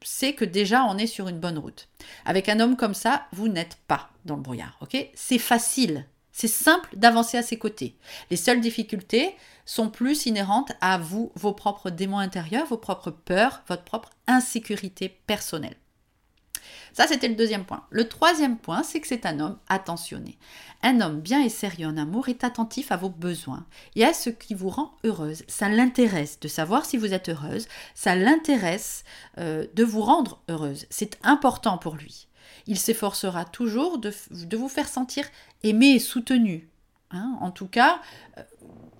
c'est 0.01 0.33
que 0.33 0.45
déjà 0.45 0.83
on 0.85 0.97
est 0.97 1.07
sur 1.07 1.27
une 1.27 1.39
bonne 1.39 1.57
route. 1.57 1.89
Avec 2.25 2.49
un 2.49 2.59
homme 2.59 2.77
comme 2.77 2.93
ça, 2.93 3.25
vous 3.33 3.47
n'êtes 3.47 3.77
pas 3.87 4.09
dans 4.25 4.35
le 4.35 4.41
brouillard. 4.41 4.77
Ok? 4.81 5.09
C'est 5.15 5.39
facile 5.39 6.05
c'est 6.37 6.47
simple 6.47 6.95
d'avancer 6.95 7.35
à 7.35 7.41
ses 7.41 7.57
côtés. 7.57 7.95
Les 8.29 8.37
seules 8.37 8.61
difficultés 8.61 9.35
sont 9.65 9.89
plus 9.89 10.27
inhérentes 10.27 10.71
à 10.81 10.99
vous, 10.99 11.31
vos 11.33 11.51
propres 11.51 11.89
démons 11.89 12.19
intérieurs, 12.19 12.67
vos 12.67 12.77
propres 12.77 13.09
peurs, 13.09 13.63
votre 13.67 13.83
propre 13.83 14.11
insécurité 14.27 15.09
personnelle. 15.25 15.77
Ça, 16.93 17.07
c'était 17.07 17.27
le 17.27 17.33
deuxième 17.33 17.65
point. 17.65 17.85
Le 17.89 18.07
troisième 18.07 18.59
point, 18.59 18.83
c'est 18.83 19.01
que 19.01 19.07
c'est 19.07 19.25
un 19.25 19.39
homme 19.39 19.57
attentionné. 19.67 20.37
Un 20.83 21.01
homme 21.01 21.21
bien 21.21 21.43
et 21.43 21.49
sérieux 21.49 21.87
en 21.87 21.97
amour 21.97 22.29
est 22.29 22.43
attentif 22.43 22.91
à 22.91 22.97
vos 22.97 23.09
besoins 23.09 23.65
et 23.95 24.05
à 24.05 24.13
ce 24.13 24.29
qui 24.29 24.53
vous 24.53 24.69
rend 24.69 24.93
heureuse. 25.03 25.41
Ça 25.47 25.69
l'intéresse 25.69 26.39
de 26.39 26.47
savoir 26.47 26.85
si 26.85 26.97
vous 26.97 27.15
êtes 27.15 27.29
heureuse, 27.29 27.67
ça 27.95 28.15
l'intéresse 28.15 29.05
euh, 29.39 29.65
de 29.73 29.83
vous 29.83 30.01
rendre 30.01 30.39
heureuse. 30.49 30.85
C'est 30.91 31.17
important 31.23 31.79
pour 31.79 31.95
lui 31.95 32.27
il 32.67 32.77
s'efforcera 32.77 33.45
toujours 33.45 33.97
de, 33.97 34.13
vous 34.55 34.69
faire 34.69 34.87
sentir 34.87 35.25
aimé 35.63 35.87
et 35.91 35.99
soutenu. 35.99 36.69
Hein. 37.09 37.37
en 37.39 37.51
tout 37.51 37.67
cas, 37.67 38.01
euh, 38.37 38.43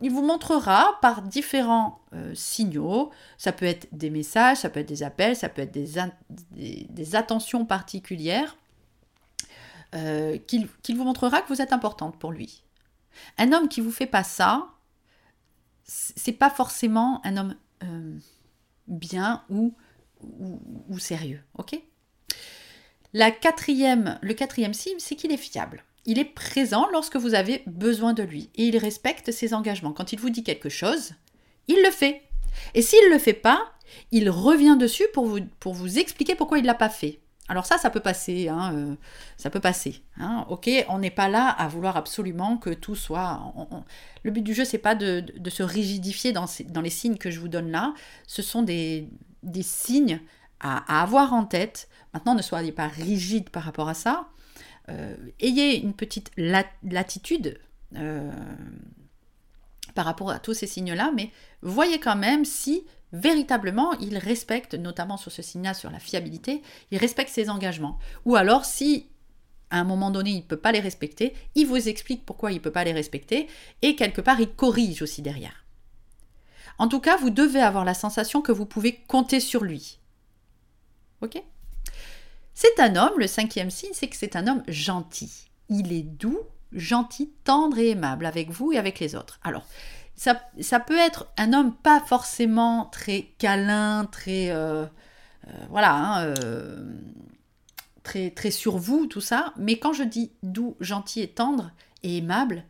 il 0.02 0.12
vous 0.12 0.26
montrera 0.26 0.98
par 1.02 1.22
différents 1.22 2.00
euh, 2.14 2.34
signaux, 2.34 3.12
ça 3.38 3.52
peut 3.52 3.66
être 3.66 3.90
des 3.92 4.10
messages, 4.10 4.60
ça 4.60 4.70
peut 4.70 4.80
être 4.80 4.88
des 4.88 5.04
appels, 5.04 5.36
ça 5.36 5.50
peut 5.50 5.64
être 5.64 5.74
des, 5.74 7.16
attentions 7.16 7.66
particulières, 7.66 8.56
euh, 9.94 10.38
qu'il 10.48 10.70
vous 10.96 11.04
montrera 11.04 11.42
que 11.42 11.50
vous 11.50 11.62
êtes 11.62 11.74
importante 11.74 12.18
pour 12.18 12.32
lui. 12.32 12.64
Un 13.38 13.52
homme 13.52 13.68
qui 13.68 13.82
vous 13.82 13.92
fait 13.92 14.08
pas 14.08 14.24
ça, 14.24 14.70
c'est 15.84 16.32
pas 16.32 16.50
forcément 16.50 17.22
un 17.26 17.36
homme 17.38 17.56
bien 18.88 19.44
ou, 19.50 19.74
ou 20.22 21.00
sérieux, 21.00 21.44
ok? 21.58 21.82
La 23.18 23.32
quatrième, 23.32 24.20
le 24.22 24.36
quatrième 24.36 24.76
signe, 24.76 25.00
c'est 25.00 25.16
qu'il 25.16 25.32
est 25.32 25.38
fiable. 25.38 25.84
Il 26.06 26.20
est 26.20 26.26
présent 26.26 26.88
lorsque 26.92 27.16
vous 27.16 27.34
avez 27.34 27.64
besoin 27.66 28.14
de 28.14 28.22
lui 28.22 28.52
et 28.54 28.66
il 28.66 28.78
respecte 28.78 29.32
ses 29.32 29.56
engagements. 29.56 29.92
Quand 29.92 30.14
il 30.14 30.20
vous 30.20 30.30
dit 30.30 30.44
quelque 30.44 30.70
chose, 30.70 31.14
il 31.68 31.82
le 31.84 31.90
fait. 31.90 32.22
Et 32.76 32.84
s'il 32.84 33.04
ne 33.10 33.14
le 33.14 33.18
fait 33.18 33.34
pas, 33.34 33.72
il 34.12 34.30
revient 34.30 34.78
dessus 34.80 35.06
pour 35.14 35.26
vous, 35.26 35.98
expliquer 35.98 36.36
pourquoi 36.36 36.60
il 36.60 36.62
ne 36.62 36.68
l'a 36.68 36.76
pas 36.76 36.90
fait. 36.90 37.20
Alors 37.50 37.66
ça, 37.66 37.80
ça 37.80 37.90
peut 37.90 38.02
passer, 38.02 38.50
hein, 38.50 38.72
euh, 38.76 38.96
ça 39.36 39.50
peut 39.50 39.62
passer. 39.62 40.04
Hein. 40.20 40.46
on 40.88 41.00
n'est 41.00 41.10
pas 41.10 41.28
là 41.28 41.48
à 41.48 41.68
vouloir 41.68 41.98
absolument 41.98 42.58
que 42.58 42.70
tout 42.70 42.96
soit. 42.96 43.52
Le 44.22 44.30
but 44.30 44.44
du 44.44 44.54
jeu, 44.54 44.64
c'est 44.64 44.78
pas 44.78 44.94
de, 44.94 45.26
se 45.50 45.64
rigidifier 45.64 46.34
dans, 46.34 46.46
les 46.84 46.90
signes 46.92 47.18
que 47.18 47.32
je 47.32 47.40
vous 47.40 47.48
donne 47.48 47.72
là. 47.72 47.96
Ce 48.28 48.44
sont 48.44 48.62
des 48.62 49.10
signes 49.62 50.22
à, 50.60 51.02
avoir 51.02 51.34
en 51.34 51.46
tête. 51.46 51.90
Maintenant, 52.14 52.36
ne 52.36 52.42
soyez 52.42 52.72
pas 52.72 52.88
rigide 52.88 53.50
par 53.50 53.64
rapport 53.64 53.90
à 53.90 53.94
ça. 53.94 54.28
Euh, 54.90 55.16
ayez 55.40 55.82
une 55.82 55.94
petite 55.94 56.32
latitude 56.38 57.60
euh, 57.96 58.32
par 59.94 60.06
rapport 60.06 60.32
à 60.32 60.40
tous 60.40 60.54
ces 60.54 60.68
signes-là, 60.68 61.12
mais 61.16 61.32
voyez 61.62 62.00
quand 62.00 62.16
même 62.16 62.46
si 62.46 62.86
véritablement 63.14 63.94
il 64.00 64.18
respecte, 64.18 64.74
notamment 64.74 65.18
sur 65.18 65.32
ce 65.32 65.42
signe-là, 65.42 65.74
sur 65.74 65.90
la 65.90 66.00
fiabilité, 66.00 66.62
il 66.92 66.98
respecte 66.98 67.30
ses 67.30 67.50
engagements. 67.50 67.98
Ou 68.26 68.36
alors 68.36 68.66
si 68.66 69.08
à 69.70 69.80
un 69.80 69.84
moment 69.84 70.12
donné 70.12 70.32
il 70.32 70.38
ne 70.38 70.42
peut 70.42 70.58
pas 70.58 70.72
les 70.72 70.80
respecter, 70.80 71.34
il 71.56 71.68
vous 71.68 71.90
explique 71.90 72.26
pourquoi 72.26 72.52
il 72.52 72.56
ne 72.56 72.62
peut 72.62 72.72
pas 72.72 72.84
les 72.84 72.94
respecter, 72.94 73.48
et 73.82 73.96
quelque 73.96 74.22
part 74.22 74.40
il 74.40 74.50
corrige 74.50 75.02
aussi 75.02 75.22
derrière. 75.22 75.66
En 76.80 76.88
tout 76.88 77.00
cas, 77.00 77.18
vous 77.18 77.32
devez 77.32 77.62
avoir 77.62 77.86
la 77.86 77.96
sensation 77.96 78.42
que 78.42 78.52
vous 78.52 78.66
pouvez 78.66 78.94
compter 79.08 79.40
sur 79.40 79.64
lui. 79.64 80.00
C'est 82.54 82.80
un 82.80 82.96
homme, 82.96 83.20
le 83.20 83.28
cinquième 83.28 83.70
signe, 83.70 83.92
c'est 83.94 84.08
que 84.08 84.16
c'est 84.16 84.36
un 84.36 84.48
homme 84.48 84.64
gentil. 84.68 85.48
Il 85.70 85.94
est 85.94 86.02
doux, 86.02 86.40
gentil, 86.72 87.32
tendre 87.44 87.78
et 87.78 87.90
aimable 87.90 88.26
avec 88.26 88.50
vous 88.50 88.72
et 88.72 88.78
avec 88.78 89.00
les 89.00 89.16
autres. 89.16 89.40
Alors, 89.44 89.64
ça, 90.16 90.42
ça 90.60 90.80
peut 90.80 90.98
être 90.98 91.28
un 91.38 91.54
homme 91.54 91.76
pas 91.76 92.00
forcément 92.00 92.86
très 92.86 93.34
câlin, 93.38 94.06
très... 94.06 94.50
Euh, 94.50 94.86
euh, 95.48 95.52
voilà, 95.70 95.94
hein, 95.94 96.24
euh, 96.26 97.00
très, 98.02 98.32
très 98.32 98.50
sur 98.50 98.78
vous, 98.78 99.06
tout 99.06 99.22
ça. 99.22 99.54
Mais 99.58 99.78
quand 99.78 99.94
je 99.94 100.04
dis 100.04 100.32
doux, 100.42 100.76
gentil 100.80 101.22
et 101.22 101.28
tendre 101.28 101.72
et 102.02 102.18
aimable, 102.18 102.64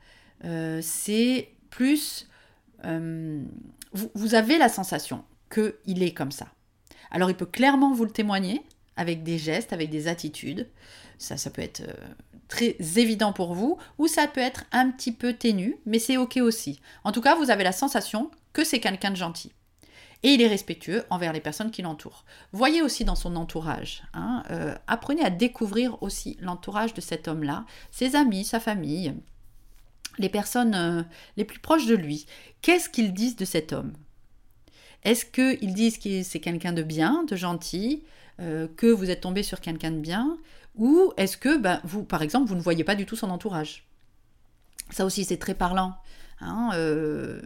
c'est 0.82 1.54
plus... 1.70 2.28
Vous, 2.84 4.12
vous, 4.14 4.36
avez 4.36 4.58
la 4.58 4.68
sensation 4.68 5.24
qu'il 5.50 6.04
est 6.04 6.14
comme 6.14 6.32
ça. 6.32 6.48
Alors 7.12 7.30
il 7.30 7.36
peut 7.36 7.46
clairement 7.46 7.94
vous 7.94 8.06
le 8.06 8.12
témoigner 8.12 8.62
avec 8.96 9.24
des 9.24 9.38
gestes, 9.38 9.74
avec 9.74 9.90
des 9.90 10.08
attitudes. 10.08 10.68
Ça, 11.18 11.38
ça 11.38 11.50
peut 11.50 11.62
être 11.62 11.84
très 12.48 12.78
évident 12.96 13.34
pour 13.34 13.54
vous, 13.54 13.78
ou 13.98 14.08
ça 14.08 14.28
peut 14.28 14.42
être 14.42 14.64
un 14.72 14.90
petit 14.90 15.12
peu 15.12 15.34
ténu, 15.34 15.78
mais 15.86 16.00
c'est 16.00 16.18
ok 16.18 16.38
aussi. 16.38 16.80
En 17.04 17.12
tout 17.12 17.22
cas, 17.22 17.36
vous 17.36 17.52
avez 17.52 17.64
la 17.64 17.72
sensation 17.72 18.32
que 18.54 18.64
c'est 18.64 18.80
quelqu'un 18.80 19.12
de 19.12 19.16
gentil. 19.16 19.52
Et 20.24 20.30
il 20.30 20.42
est 20.42 20.48
respectueux 20.48 21.04
envers 21.12 21.32
les 21.32 21.42
personnes 21.42 21.70
qui 21.70 21.84
l'entourent. 21.84 22.26
Voyez 22.52 22.82
aussi 22.82 23.06
dans 23.06 23.16
son 23.16 23.36
entourage. 23.36 24.02
Hein, 24.14 24.44
euh, 24.50 24.76
apprenez 24.88 25.24
à 25.24 25.30
découvrir 25.30 26.02
aussi 26.02 26.38
l'entourage 26.40 26.94
de 26.96 27.02
cet 27.02 27.28
homme-là, 27.28 27.66
ses 27.92 28.16
amis, 28.16 28.44
sa 28.44 28.60
famille, 28.60 29.14
les 30.18 30.30
personnes 30.30 30.74
euh, 30.74 31.04
les 31.36 31.46
plus 31.46 31.60
proches 31.60 31.86
de 31.86 31.96
lui. 31.96 32.26
Qu'est-ce 32.64 32.90
qu'ils 32.90 33.14
disent 33.14 33.36
de 33.36 33.46
cet 33.46 33.74
homme? 33.74 33.94
Est-ce 35.04 35.26
qu'ils 35.26 35.74
disent 35.74 35.98
que 35.98 36.24
c'est 36.24 36.40
quelqu'un 36.40 36.74
de 36.74 36.84
bien, 36.84 37.24
de 37.24 37.36
gentil, 37.36 38.04
euh, 38.40 38.68
que 38.78 38.86
vous 38.86 39.10
êtes 39.10 39.22
tombé 39.22 39.42
sur 39.42 39.62
quelqu'un 39.62 39.92
de 39.92 40.00
bien 40.00 40.38
ou 40.76 41.12
est-ce 41.18 41.38
que, 41.38 41.58
ben, 41.58 41.82
vous, 41.84 42.04
par 42.04 42.22
exemple, 42.22 42.48
vous 42.48 42.56
ne 42.56 42.62
voyez 42.62 42.84
pas 42.84 42.94
du 42.94 43.08
tout 43.08 43.16
son 43.16 43.32
entourage? 43.32 43.88
Ça 44.92 45.06
aussi, 45.06 45.26
c'est 45.26 45.38
très 45.38 45.56
parlant. 45.56 45.96
Hein, 46.40 46.70
euh, 46.76 47.42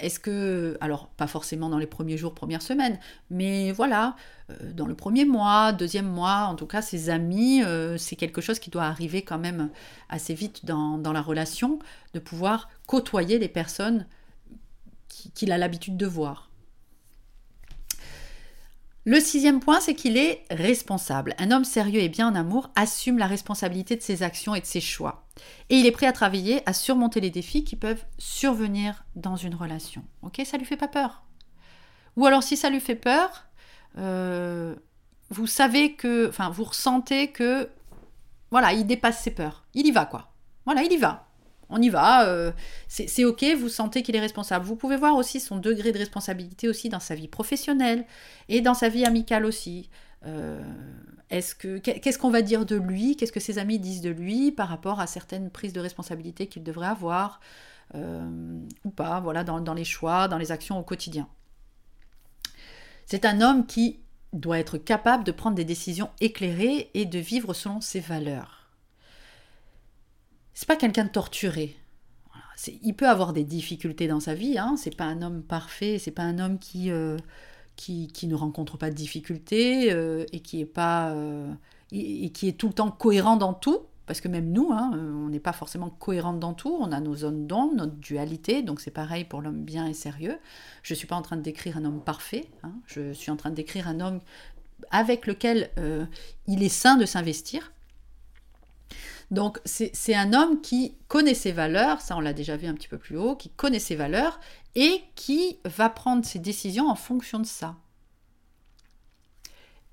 est-ce 0.00 0.20
que, 0.20 0.78
alors 0.80 1.08
pas 1.08 1.26
forcément 1.26 1.70
dans 1.70 1.78
les 1.78 1.88
premiers 1.88 2.16
jours, 2.16 2.36
premières 2.36 2.62
semaines, 2.62 3.00
mais 3.30 3.72
voilà, 3.72 4.14
euh, 4.50 4.72
dans 4.72 4.86
le 4.86 4.94
premier 4.94 5.24
mois, 5.24 5.72
deuxième 5.72 6.06
mois, 6.06 6.44
en 6.44 6.54
tout 6.54 6.66
cas, 6.66 6.80
ses 6.80 7.10
amis, 7.10 7.62
c'est 7.96 8.14
quelque 8.14 8.40
chose 8.40 8.60
qui 8.60 8.70
doit 8.70 8.84
arriver 8.84 9.22
quand 9.22 9.38
même 9.38 9.70
assez 10.08 10.34
vite 10.34 10.64
dans, 10.64 11.00
la 11.12 11.20
relation, 11.20 11.80
de 12.14 12.20
pouvoir 12.20 12.68
côtoyer 12.86 13.40
les 13.40 13.48
personnes 13.48 14.06
qu'il 15.08 15.50
a 15.50 15.58
l'habitude 15.58 15.96
de 15.96 16.06
voir. 16.06 16.47
Le 19.08 19.20
sixième 19.20 19.60
point, 19.60 19.80
c'est 19.80 19.94
qu'il 19.94 20.18
est 20.18 20.44
responsable. 20.50 21.34
Un 21.38 21.50
homme 21.50 21.64
sérieux 21.64 22.02
et 22.02 22.10
bien 22.10 22.28
en 22.28 22.34
amour 22.34 22.68
assume 22.76 23.16
la 23.16 23.26
responsabilité 23.26 23.96
de 23.96 24.02
ses 24.02 24.22
actions 24.22 24.54
et 24.54 24.60
de 24.60 24.66
ses 24.66 24.82
choix. 24.82 25.24
Et 25.70 25.76
il 25.76 25.86
est 25.86 25.92
prêt 25.92 26.04
à 26.04 26.12
travailler, 26.12 26.60
à 26.66 26.74
surmonter 26.74 27.18
les 27.20 27.30
défis 27.30 27.64
qui 27.64 27.74
peuvent 27.74 28.04
survenir 28.18 29.06
dans 29.16 29.36
une 29.36 29.54
relation. 29.54 30.04
Ok, 30.20 30.42
ça 30.44 30.58
lui 30.58 30.66
fait 30.66 30.76
pas 30.76 30.88
peur. 30.88 31.22
Ou 32.16 32.26
alors 32.26 32.42
si 32.42 32.54
ça 32.58 32.68
lui 32.68 32.80
fait 32.80 32.96
peur, 32.96 33.46
euh, 33.96 34.76
vous 35.30 35.46
savez 35.46 35.94
que, 35.94 36.28
enfin, 36.28 36.50
vous 36.50 36.64
ressentez 36.64 37.28
que, 37.28 37.70
voilà, 38.50 38.74
il 38.74 38.86
dépasse 38.86 39.22
ses 39.22 39.30
peurs. 39.30 39.64
Il 39.72 39.86
y 39.86 39.90
va 39.90 40.04
quoi. 40.04 40.34
Voilà, 40.66 40.82
il 40.82 40.92
y 40.92 40.98
va 40.98 41.27
on 41.70 41.80
y 41.82 41.88
va, 41.88 42.26
euh, 42.26 42.52
c'est 42.88 43.24
ok, 43.24 43.44
vous 43.58 43.68
sentez 43.68 44.02
qu'il 44.02 44.16
est 44.16 44.20
responsable. 44.20 44.64
Vous 44.64 44.76
pouvez 44.76 44.96
voir 44.96 45.16
aussi 45.16 45.40
son 45.40 45.56
degré 45.56 45.92
de 45.92 45.98
responsabilité 45.98 46.68
aussi 46.68 46.88
dans 46.88 47.00
sa 47.00 47.14
vie 47.14 47.28
professionnelle 47.28 48.04
et 48.48 48.60
dans 48.60 48.74
sa 48.74 48.88
vie 48.88 49.04
amicale 49.04 49.44
aussi. 49.44 49.90
Euh, 50.26 50.62
est-ce 51.30 51.54
que 51.54 51.78
qu'est-ce 51.78 52.18
qu'on 52.18 52.30
va 52.30 52.42
dire 52.42 52.64
de 52.64 52.76
lui? 52.76 53.16
Qu'est-ce 53.16 53.32
que 53.32 53.40
ses 53.40 53.58
amis 53.58 53.78
disent 53.78 54.00
de 54.00 54.10
lui 54.10 54.50
par 54.50 54.68
rapport 54.68 54.98
à 54.98 55.06
certaines 55.06 55.50
prises 55.50 55.74
de 55.74 55.80
responsabilité 55.80 56.46
qu'il 56.46 56.62
devrait 56.62 56.86
avoir 56.86 57.40
euh, 57.94 58.60
ou 58.84 58.90
pas 58.90 59.20
Voilà, 59.20 59.44
dans 59.44 59.74
les 59.74 59.84
choix, 59.84 60.26
dans 60.26 60.38
les 60.38 60.52
actions 60.52 60.78
au 60.78 60.82
quotidien? 60.82 61.28
C'est 63.04 63.26
un 63.26 63.40
homme 63.40 63.66
qui 63.66 64.00
doit 64.32 64.58
être 64.58 64.78
capable 64.78 65.24
de 65.24 65.32
prendre 65.32 65.56
des 65.56 65.64
décisions 65.64 66.10
éclairées 66.20 66.90
et 66.94 67.06
de 67.06 67.18
vivre 67.18 67.54
selon 67.54 67.80
ses 67.80 68.00
valeurs 68.00 68.57
c'est 70.58 70.66
pas 70.66 70.74
quelqu'un 70.74 71.04
de 71.04 71.10
torturé. 71.10 71.76
il 72.82 72.92
peut 72.94 73.08
avoir 73.08 73.32
des 73.32 73.44
difficultés 73.44 74.08
dans 74.08 74.18
sa 74.18 74.34
vie, 74.34 74.58
hein, 74.58 74.74
c'est 74.76 74.96
pas 74.96 75.04
un 75.04 75.22
homme 75.22 75.44
parfait, 75.44 76.00
c'est 76.00 76.10
pas 76.10 76.24
un 76.24 76.40
homme 76.40 76.58
qui, 76.58 76.90
euh, 76.90 77.16
qui, 77.76 78.10
ne 78.24 78.34
rencontre 78.34 78.76
pas 78.76 78.90
de 78.90 78.96
difficultés 78.96 79.92
euh, 79.92 80.26
et 80.32 80.40
qui 80.40 80.60
est 80.60 80.66
pas 80.66 81.10
euh, 81.10 81.48
et, 81.92 82.30
qui 82.30 82.48
est 82.48 82.54
tout 82.54 82.66
le 82.66 82.72
temps 82.72 82.90
cohérent 82.90 83.36
dans 83.36 83.54
tout, 83.54 83.82
parce 84.06 84.20
que 84.20 84.26
même 84.26 84.50
nous, 84.50 84.72
hein, 84.72 84.90
on 84.94 85.28
n'est 85.28 85.38
pas 85.38 85.52
forcément 85.52 85.90
cohérent 85.90 86.32
dans 86.32 86.54
tout, 86.54 86.76
on 86.80 86.90
a 86.90 86.98
nos 86.98 87.14
zones 87.14 87.46
d'ombre, 87.46 87.76
notre 87.76 87.94
dualité, 87.94 88.62
donc 88.62 88.80
c'est 88.80 88.90
pareil 88.90 89.22
pour 89.22 89.42
l'homme 89.42 89.62
bien 89.62 89.86
et 89.86 89.94
sérieux. 89.94 90.40
Je 90.82 90.92
suis 90.92 91.06
pas 91.06 91.14
en 91.14 91.22
train 91.22 91.36
de 91.36 91.42
décrire 91.42 91.76
un 91.76 91.84
homme 91.84 92.02
parfait, 92.02 92.50
hein, 92.64 92.72
je 92.86 93.12
suis 93.12 93.30
en 93.30 93.36
train 93.36 93.50
de 93.50 93.54
décrire 93.54 93.86
un 93.86 94.00
homme 94.00 94.18
avec 94.90 95.28
lequel 95.28 95.70
il 96.48 96.64
est 96.64 96.68
sain 96.68 96.96
de 96.96 97.06
s'investir, 97.06 97.70
donc 99.30 99.58
c'est 99.64 100.14
un 100.14 100.32
homme 100.32 100.60
qui 100.62 100.96
connaît 101.06 101.34
ses 101.34 101.52
valeurs, 101.52 102.00
ça 102.00 102.16
on 102.16 102.20
l'a 102.20 102.32
déjà 102.32 102.56
vu 102.56 102.66
un 102.66 102.74
petit 102.74 102.88
peu 102.88 102.98
plus 102.98 103.18
haut, 103.18 103.36
qui 103.36 103.50
connaît 103.50 103.78
ses 103.78 103.96
valeurs 103.96 104.40
et 104.74 105.02
qui 105.16 105.58
va 105.64 105.90
prendre 105.90 106.24
ses 106.24 106.38
décisions 106.38 106.88
en 106.88 106.94
fonction 106.94 107.38
de 107.38 107.46
ça. 107.46 107.76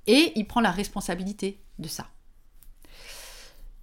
Et 0.07 0.31
il 0.35 0.45
prend 0.47 0.61
la 0.61 0.71
responsabilité 0.71 1.59
de 1.79 1.87
ça. 1.87 2.07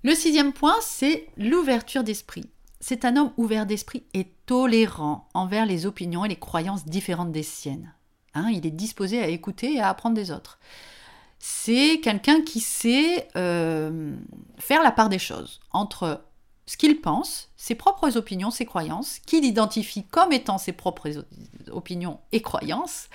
Le 0.04 0.14
sixième 0.14 0.52
point, 0.52 0.76
c'est 0.80 1.26
l'ouverture 1.36 2.02
d'esprit. 2.02 2.48
C'est 2.80 3.04
un 3.04 3.16
homme 3.16 3.32
ouvert 3.36 3.66
d'esprit 3.66 4.04
et 4.14 4.32
tolérant 4.46 5.28
envers 5.34 5.66
les 5.66 5.86
opinions 5.86 6.24
et 6.24 6.28
les 6.28 6.36
croyances 6.36 6.86
différentes 6.86 7.30
des 7.30 7.42
siennes. 7.42 7.94
Hein, 8.34 8.50
il 8.52 8.66
est 8.66 8.70
disposé 8.70 9.20
à 9.22 9.28
écouter 9.28 9.74
et 9.74 9.80
à 9.80 9.88
apprendre 9.88 10.16
des 10.16 10.30
autres 10.30 10.58
c'est 11.44 11.98
quelqu'un 11.98 12.40
qui 12.42 12.60
sait 12.60 13.26
euh, 13.34 14.14
faire 14.58 14.80
la 14.84 14.92
part 14.92 15.08
des 15.08 15.18
choses 15.18 15.60
entre 15.72 16.22
ce 16.66 16.76
qu'il 16.76 17.00
pense, 17.00 17.50
ses 17.56 17.74
propres 17.74 18.16
opinions, 18.16 18.52
ses 18.52 18.64
croyances, 18.64 19.18
qu'il 19.26 19.44
identifie 19.44 20.04
comme 20.04 20.32
étant 20.32 20.56
ses 20.56 20.70
propres 20.70 21.26
opinions 21.72 22.20
et 22.30 22.42
croyances, 22.42 23.08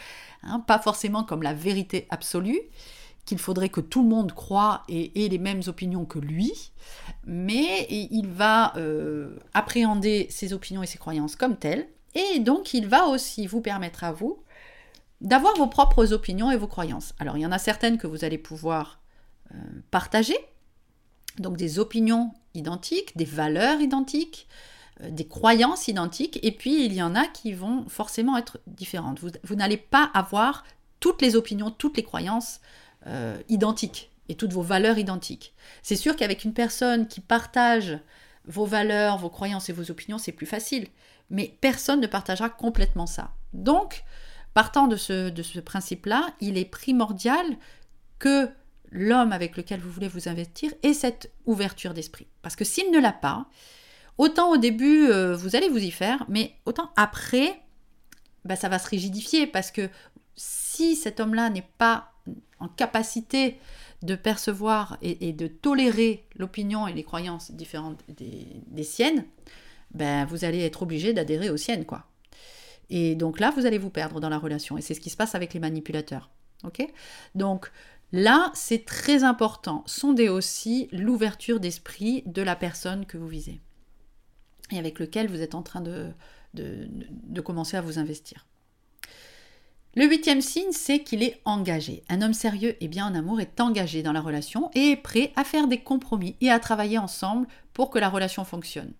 hein, 0.44 0.60
pas 0.60 0.78
forcément 0.78 1.24
comme 1.24 1.42
la 1.42 1.54
vérité 1.54 2.06
absolue, 2.10 2.60
qu'il 3.26 3.40
faudrait 3.40 3.70
que 3.70 3.80
tout 3.80 4.04
le 4.04 4.10
monde 4.10 4.34
croit 4.34 4.84
et 4.90 5.24
ait 5.24 5.30
les 5.30 5.38
mêmes 5.38 5.62
opinions 5.68 6.04
que 6.04 6.20
lui, 6.20 6.74
mais 7.26 7.88
il 7.90 8.28
va 8.28 8.76
euh, 8.76 9.40
appréhender 9.54 10.28
ses 10.30 10.52
opinions 10.52 10.84
et 10.84 10.88
ses 10.88 10.98
croyances 10.98 11.38
comme 11.38 11.56
telles, 11.56 11.88
et 12.14 12.40
donc 12.40 12.74
il 12.74 12.88
va 12.88 13.08
aussi 13.08 13.48
vous 13.48 13.62
permettre 13.62 14.04
à 14.04 14.12
vous 14.12 14.44
d'avoir 15.22 15.56
vos 15.56 15.68
propres 15.68 16.14
opinions 16.14 16.52
et 16.52 16.58
vos 16.58 16.68
croyances. 16.68 17.14
Alors 17.20 17.38
il 17.38 17.42
y 17.42 17.46
en 17.46 17.52
a 17.52 17.60
certaines 17.60 17.98
que 17.98 18.08
vous 18.08 18.24
allez 18.24 18.38
pouvoir 18.38 19.00
euh, 19.54 19.58
partager, 19.92 20.38
donc 21.40 21.58
des 21.58 21.80
opinions 21.80 22.32
identiques, 22.54 23.16
des 23.18 23.26
valeurs 23.26 23.82
identiques, 23.82 24.48
euh, 25.02 25.10
des 25.10 25.28
croyances 25.28 25.88
identiques, 25.88 26.40
et 26.44 26.52
puis 26.52 26.86
il 26.86 26.94
y 26.94 27.02
en 27.02 27.16
a 27.16 27.26
qui 27.28 27.54
vont 27.54 27.88
forcément 27.88 28.38
être 28.38 28.60
différentes. 28.68 29.20
Vous, 29.20 29.56
n'allez 29.56 29.78
pas 29.78 30.10
avoir 30.14 30.64
toutes 31.00 31.22
les 31.22 31.36
opinions, 31.36 31.72
toutes 31.72 31.98
les 31.98 32.04
croyances 32.04 32.60
euh, 33.06 33.40
identiques 33.50 34.12
et 34.30 34.36
toutes 34.36 34.54
vos 34.54 34.62
valeurs 34.62 34.98
identiques. 34.98 35.54
C'est 35.84 35.96
sûr 35.96 36.16
qu'avec 36.16 36.44
une 36.44 36.54
personne 36.54 37.08
qui 37.08 37.22
partage 37.22 38.00
vos 38.46 38.66
valeurs, 38.66 39.18
vos 39.18 39.30
croyances 39.30 39.70
et 39.70 39.74
vos 39.74 39.92
opinions, 39.92 40.18
c'est 40.18 40.32
plus 40.32 40.46
facile. 40.46 40.88
Mais 41.30 41.56
personne 41.62 42.02
ne 42.02 42.08
partagera 42.08 42.50
complètement 42.50 43.06
ça. 43.06 43.32
Donc, 43.54 44.04
Partant 44.58 44.88
de 44.88 44.96
ce, 44.96 45.60
principe-là, 45.60 46.34
il 46.42 46.58
est 46.58 46.66
primordial 46.66 47.46
que 48.18 48.50
l'homme 48.90 49.32
avec 49.32 49.56
lequel 49.56 49.80
vous 49.80 49.92
voulez 49.92 50.08
vous 50.08 50.30
investir 50.30 50.74
ait 50.82 50.96
cette 50.96 51.32
ouverture 51.46 51.94
d'esprit. 51.94 52.26
Parce 52.42 52.56
que 52.56 52.66
s'il 52.66 52.90
ne 52.90 52.98
l'a 53.00 53.12
pas, 53.12 53.46
autant 54.18 54.50
au 54.50 54.58
début, 54.58 55.12
euh, 55.12 55.36
vous 55.36 55.56
allez 55.56 55.70
vous 55.70 55.78
y 55.78 55.92
faire, 55.92 56.26
mais 56.28 56.56
autant 56.66 56.90
après, 56.96 57.62
bah, 58.46 58.56
ça 58.56 58.68
va 58.68 58.80
se 58.80 58.90
rigidifier. 58.90 59.46
Parce 59.46 59.70
que 59.70 59.92
si 60.36 60.96
cet 60.96 61.20
homme-là 61.20 61.52
n'est 61.52 61.70
pas 61.78 62.12
en 62.58 62.68
capacité 62.68 63.60
de 64.02 64.16
percevoir 64.16 64.98
et, 65.04 65.34
de 65.34 65.46
tolérer 65.46 66.26
l'opinion 66.36 66.88
et 66.88 66.94
les 66.94 67.04
croyances 67.04 67.52
différentes 67.52 68.04
des, 68.08 68.84
siennes, 68.84 69.24
ben, 69.92 70.26
vous 70.26 70.46
allez 70.46 70.64
être 70.66 70.82
obligé 70.82 71.14
d'adhérer 71.14 71.52
aux 71.52 71.58
siennes, 71.58 71.86
quoi. 71.86 72.08
Et 72.90 73.16
donc 73.16 73.40
là, 73.40 73.52
vous 73.52 73.66
allez 73.66 73.78
vous 73.78 73.90
perdre 73.90 74.20
dans 74.20 74.30
la 74.30 74.38
relation. 74.38 74.78
Et 74.78 74.82
c'est 74.82 74.94
ce 74.94 75.02
qui 75.02 75.10
se 75.10 75.18
passe 75.18 75.36
avec 75.36 75.54
les 75.54 75.60
manipulateurs. 75.60 76.30
Ok? 76.64 76.86
Donc 77.36 77.72
là, 78.12 78.52
c'est 78.54 78.86
très 78.86 79.24
important. 79.24 79.84
Sondez 79.86 80.30
aussi 80.30 80.88
l'ouverture 80.92 81.60
d'esprit 81.60 82.24
de 82.26 82.42
la 82.42 82.56
personne 82.56 83.06
que 83.06 83.18
vous 83.18 83.28
visez 83.28 83.62
et 84.72 84.80
avec 84.80 85.00
lequel 85.00 85.30
vous 85.30 85.42
êtes 85.42 85.56
en 85.56 85.64
train 85.64 85.82
de, 85.82 86.12
de 86.54 87.42
commencer 87.42 87.78
à 87.78 87.82
vous 87.82 88.00
investir. 88.00 88.46
Le 89.96 90.06
huitième 90.06 90.42
signe, 90.42 90.72
c'est 90.74 91.00
qu'il 91.00 91.24
est 91.24 91.42
engagé. 91.44 92.04
Un 92.08 92.22
homme 92.22 92.34
sérieux 92.34 92.76
et 92.82 92.88
bien 92.88 93.08
en 93.08 93.16
amour 93.16 93.42
est 93.42 93.60
engagé 93.60 94.04
dans 94.04 94.12
la 94.12 94.22
relation 94.22 94.70
et 94.76 94.92
est 94.92 94.96
prêt 94.96 95.32
à 95.36 95.44
faire 95.44 95.68
des 95.68 95.80
compromis 95.80 96.36
et 96.40 96.52
à 96.52 96.60
travailler 96.60 97.00
ensemble 97.00 97.48
pour 97.74 97.90
que 97.90 97.98
la 97.98 98.10
relation 98.10 98.46
fonctionne. 98.46 98.94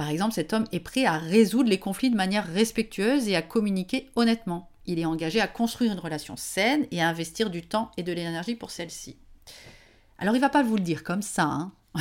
Par 0.00 0.08
exemple, 0.08 0.32
cet 0.32 0.54
homme 0.54 0.64
est 0.72 0.80
prêt 0.80 1.04
à 1.04 1.18
résoudre 1.18 1.68
les 1.68 1.78
conflits 1.78 2.08
de 2.08 2.16
manière 2.16 2.46
respectueuse 2.46 3.28
et 3.28 3.36
à 3.36 3.42
communiquer 3.42 4.08
honnêtement. 4.16 4.70
Il 4.86 4.98
est 4.98 5.04
engagé 5.04 5.42
à 5.42 5.46
construire 5.46 5.92
une 5.92 5.98
relation 5.98 6.38
saine 6.38 6.86
et 6.90 7.02
à 7.02 7.08
investir 7.08 7.50
du 7.50 7.60
temps 7.60 7.90
et 7.98 8.02
de 8.02 8.10
l'énergie 8.10 8.54
pour 8.54 8.70
celle-ci. 8.70 9.18
Alors 10.18 10.34
il 10.34 10.38
ne 10.38 10.42
va 10.42 10.48
pas 10.48 10.62
vous 10.62 10.76
le 10.76 10.82
dire 10.82 11.04
comme 11.04 11.20
ça. 11.20 11.42
Hein. 11.42 11.72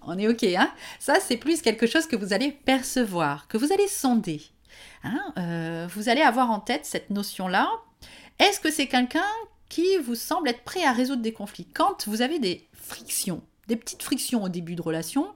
On 0.00 0.18
est 0.18 0.28
OK, 0.28 0.44
hein 0.44 0.72
Ça, 0.98 1.16
c'est 1.20 1.36
plus 1.36 1.60
quelque 1.60 1.86
chose 1.86 2.06
que 2.06 2.16
vous 2.16 2.32
allez 2.32 2.52
percevoir, 2.52 3.48
que 3.48 3.58
vous 3.58 3.74
allez 3.74 3.86
sonder. 3.86 4.40
Hein, 5.04 5.34
euh, 5.36 5.86
vous 5.94 6.08
allez 6.08 6.22
avoir 6.22 6.50
en 6.50 6.60
tête 6.60 6.86
cette 6.86 7.10
notion-là. 7.10 7.68
Est-ce 8.38 8.60
que 8.60 8.70
c'est 8.70 8.86
quelqu'un 8.86 9.28
qui 9.68 9.98
vous 9.98 10.14
semble 10.14 10.48
être 10.48 10.64
prêt 10.64 10.84
à 10.84 10.92
résoudre 10.92 11.20
des 11.20 11.34
conflits? 11.34 11.68
Quand 11.74 12.08
vous 12.08 12.22
avez 12.22 12.38
des 12.38 12.66
frictions, 12.72 13.42
des 13.68 13.76
petites 13.76 14.02
frictions 14.02 14.42
au 14.42 14.48
début 14.48 14.74
de 14.74 14.80
relation, 14.80 15.34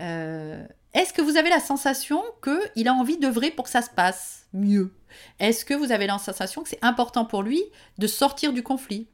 euh, 0.00 0.64
est-ce 0.94 1.12
que 1.12 1.22
vous 1.22 1.36
avez 1.36 1.50
la 1.50 1.60
sensation 1.60 2.22
qu'il 2.42 2.88
a 2.88 2.94
envie 2.94 3.18
d'œuvrer 3.18 3.50
pour 3.50 3.64
que 3.64 3.70
ça 3.70 3.82
se 3.82 3.90
passe 3.90 4.46
mieux? 4.52 4.92
Est-ce 5.38 5.64
que 5.64 5.74
vous 5.74 5.92
avez 5.92 6.06
la 6.06 6.18
sensation 6.18 6.62
que 6.62 6.68
c'est 6.68 6.84
important 6.84 7.24
pour 7.24 7.42
lui 7.42 7.62
de 7.98 8.06
sortir 8.06 8.52
du 8.52 8.62
conflit? 8.62 9.08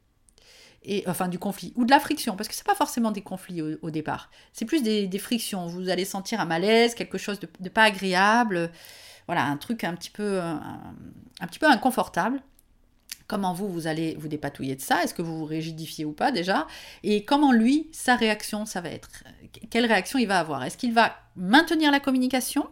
Et, 0.85 1.05
enfin 1.07 1.29
du 1.29 1.39
conflit 1.39 1.73
ou 1.77 1.85
de 1.85 1.93
la 1.93 2.01
friction, 2.01 2.35
parce 2.35 2.49
que 2.49 2.57
c'est 2.57 2.67
pas 2.67 2.75
forcément 2.75 3.13
des 3.13 3.21
conflits 3.21 3.63
au, 3.63 3.91
départ, 3.91 4.31
c'est 4.53 4.65
plus 4.65 4.83
des, 4.83 5.19
frictions. 5.21 5.67
Vous 5.67 5.89
allez 5.89 6.05
sentir 6.05 6.41
un 6.41 6.45
malaise, 6.45 6.97
quelque 6.97 7.19
chose 7.19 7.39
de 7.39 7.69
pas 7.69 7.85
agréable 7.85 8.73
voilà, 9.27 9.45
un 9.45 9.57
truc 9.57 9.85
un 9.85 9.95
petit 9.95 10.11
peu, 10.11 10.41
un, 10.41 11.47
petit 11.47 11.59
peu 11.59 11.67
inconfortable. 11.67 12.43
Comment 13.29 13.55
vous, 13.55 13.69
vous 13.69 13.87
allez 13.87 14.15
vous 14.19 14.29
dépatouiller 14.29 14.77
de 14.77 14.81
ça? 14.81 15.03
Est-ce 15.03 15.15
que 15.15 15.23
vous 15.23 15.39
vous 15.39 15.45
rigidifiez 15.45 16.05
ou 16.05 16.13
pas 16.13 16.33
déjà? 16.33 16.67
Et 17.03 17.25
comment 17.25 17.53
lui, 17.53 17.89
sa 17.93 18.17
réaction, 18.17 18.67
ça 18.67 18.81
va 18.81 18.91
être? 18.91 19.25
Quelle 19.71 19.87
réaction 19.87 20.19
il 20.19 20.27
va 20.27 20.39
avoir 20.39 20.65
Est-ce 20.65 20.77
qu'il 20.77 20.93
va 20.93 21.17
maintenir 21.37 21.91
la 21.91 22.01
communication 22.01 22.69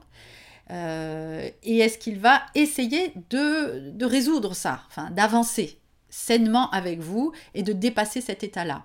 euh, 0.71 1.49
Et 1.63 1.79
est-ce 1.79 1.99
qu'il 1.99 2.19
va 2.19 2.43
essayer 2.55 3.13
de, 3.31 3.91
de 3.91 4.05
résoudre 4.05 4.55
ça, 4.55 4.83
enfin 4.89 5.11
d'avancer 5.11 5.79
sainement 6.09 6.71
avec 6.71 6.99
vous 6.99 7.33
et 7.55 7.63
de 7.63 7.73
dépasser 7.73 8.21
cet 8.21 8.43
état-là? 8.43 8.85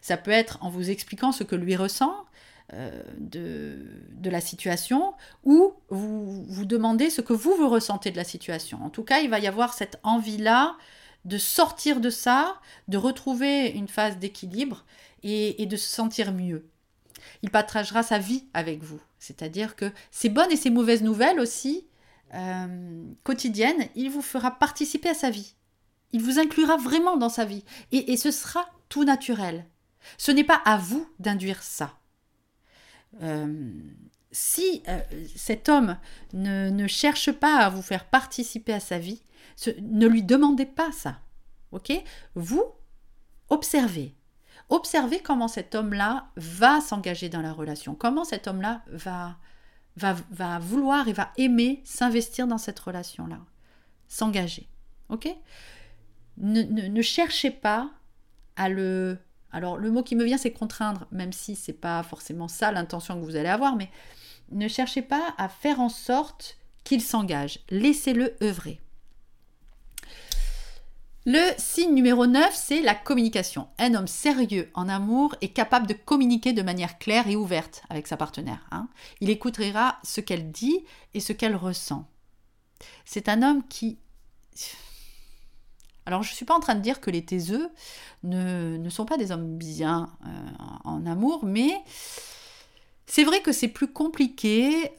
Ça 0.00 0.16
peut 0.16 0.30
être 0.30 0.58
en 0.62 0.70
vous 0.70 0.90
expliquant 0.90 1.32
ce 1.32 1.44
que 1.44 1.56
lui 1.56 1.76
ressent, 1.76 2.14
euh, 2.74 3.02
de, 3.16 3.78
de, 4.12 4.28
la 4.28 4.42
situation 4.42 5.14
ou 5.42 5.72
vous 5.88 6.44
vous 6.44 6.66
demandez 6.66 7.08
ce 7.08 7.22
que 7.22 7.32
vous, 7.32 7.54
vous 7.54 7.70
ressentez 7.70 8.10
de 8.10 8.18
la 8.18 8.24
situation. 8.24 8.84
En 8.84 8.90
tout 8.90 9.04
cas, 9.04 9.20
il 9.20 9.30
va 9.30 9.38
y 9.38 9.46
avoir 9.46 9.72
cette 9.72 9.98
envie-là 10.02 10.76
de 11.24 11.38
sortir 11.38 12.00
de 12.00 12.10
ça, 12.10 12.60
de 12.88 12.96
retrouver 12.96 13.68
une 13.68 13.88
phase 13.88 14.18
d'équilibre 14.18 14.84
et, 15.22 15.66
de 15.66 15.76
se 15.76 15.88
sentir 15.88 16.32
mieux. 16.32 16.68
Il 17.42 17.50
partagera 17.50 18.02
sa 18.02 18.18
vie 18.18 18.44
avec 18.54 18.82
vous. 18.82 19.00
C'est-à-dire 19.18 19.76
que 19.76 19.92
ces 20.10 20.28
bonnes 20.28 20.50
et 20.50 20.56
ces 20.56 20.70
mauvaises 20.70 21.02
nouvelles 21.02 21.40
aussi, 21.40 21.86
euh, 22.34 23.04
quotidiennes, 23.24 23.88
il 23.94 24.10
vous 24.10 24.22
fera 24.22 24.50
participer 24.50 25.10
à 25.10 25.14
sa 25.14 25.30
vie. 25.30 25.54
Il 26.12 26.22
vous 26.22 26.38
inclura 26.38 26.76
vraiment 26.76 27.16
dans 27.16 27.28
sa 27.28 27.44
vie. 27.44 27.64
Et, 27.92 28.12
et 28.12 28.16
ce 28.16 28.30
sera 28.30 28.68
tout 28.88 29.04
naturel. 29.04 29.66
Ce 30.16 30.30
n'est 30.30 30.44
pas 30.44 30.60
à 30.64 30.76
vous 30.76 31.06
d'induire 31.18 31.62
ça. 31.62 31.98
Euh, 33.22 33.72
si 34.30 34.82
euh, 34.88 35.00
cet 35.34 35.68
homme 35.68 35.98
ne, 36.32 36.86
cherche 36.86 37.32
pas 37.32 37.56
à 37.58 37.70
vous 37.70 37.82
faire 37.82 38.04
participer 38.04 38.72
à 38.72 38.80
sa 38.80 38.98
vie, 38.98 39.22
ne 39.80 40.06
lui 40.06 40.22
demandez 40.22 40.66
pas 40.66 40.92
ça. 40.92 41.18
Ok? 41.72 41.92
Vous 42.34 42.62
observez. 43.48 44.14
Observez 44.70 45.20
comment 45.20 45.48
cet 45.48 45.74
homme-là 45.74 46.28
va 46.36 46.80
s'engager 46.80 47.28
dans 47.28 47.40
la 47.40 47.52
relation, 47.52 47.94
comment 47.94 48.24
cet 48.24 48.46
homme-là 48.46 48.82
va, 48.88 49.36
va, 49.96 50.14
va 50.30 50.58
vouloir 50.58 51.08
et 51.08 51.12
va 51.12 51.32
aimer 51.38 51.80
s'investir 51.84 52.46
dans 52.46 52.58
cette 52.58 52.78
relation-là, 52.78 53.38
s'engager. 54.08 54.68
Ok? 55.08 55.28
Ne 56.36 57.02
cherchez 57.02 57.50
pas 57.50 57.90
à 58.56 58.68
le 58.68 59.18
alors 59.50 59.78
le 59.78 59.90
mot 59.90 60.02
qui 60.02 60.14
me 60.14 60.24
vient 60.24 60.36
c'est 60.36 60.52
contraindre, 60.52 61.06
même 61.10 61.32
si 61.32 61.56
c'est 61.56 61.72
pas 61.72 62.02
forcément 62.02 62.48
ça 62.48 62.70
l'intention 62.70 63.18
que 63.18 63.24
vous 63.24 63.36
allez 63.36 63.48
avoir, 63.48 63.76
mais 63.76 63.90
ne 64.50 64.68
cherchez 64.68 65.02
pas 65.02 65.34
à 65.38 65.48
faire 65.48 65.80
en 65.80 65.88
sorte 65.88 66.58
qu'il 66.84 67.02
s'engage. 67.02 67.60
Laissez-le 67.70 68.34
œuvrer. 68.42 68.80
Le 71.30 71.52
signe 71.58 71.92
numéro 71.92 72.26
9, 72.26 72.54
c'est 72.54 72.80
la 72.80 72.94
communication. 72.94 73.68
Un 73.78 73.92
homme 73.92 74.06
sérieux 74.06 74.70
en 74.72 74.88
amour 74.88 75.34
est 75.42 75.50
capable 75.50 75.86
de 75.86 75.92
communiquer 75.92 76.54
de 76.54 76.62
manière 76.62 76.98
claire 76.98 77.28
et 77.28 77.36
ouverte 77.36 77.82
avec 77.90 78.06
sa 78.06 78.16
partenaire. 78.16 78.66
Hein. 78.70 78.88
Il 79.20 79.28
écoutera 79.28 79.98
ce 80.02 80.22
qu'elle 80.22 80.50
dit 80.50 80.86
et 81.12 81.20
ce 81.20 81.34
qu'elle 81.34 81.54
ressent. 81.54 82.08
C'est 83.04 83.28
un 83.28 83.42
homme 83.42 83.62
qui 83.68 83.98
alors 86.06 86.22
je 86.22 86.30
ne 86.30 86.34
suis 86.34 86.46
pas 86.46 86.54
en 86.54 86.60
train 86.60 86.76
de 86.76 86.80
dire 86.80 86.98
que 86.98 87.10
les 87.10 87.22
taiseux 87.22 87.68
ne, 88.22 88.88
sont 88.88 89.04
pas 89.04 89.18
des 89.18 89.30
hommes 89.30 89.58
bien 89.58 90.08
euh, 90.24 90.30
en 90.84 91.04
amour, 91.04 91.44
mais 91.44 91.74
c'est 93.04 93.24
vrai 93.24 93.42
que 93.42 93.52
c'est 93.52 93.68
plus 93.68 93.92
compliqué 93.92 94.92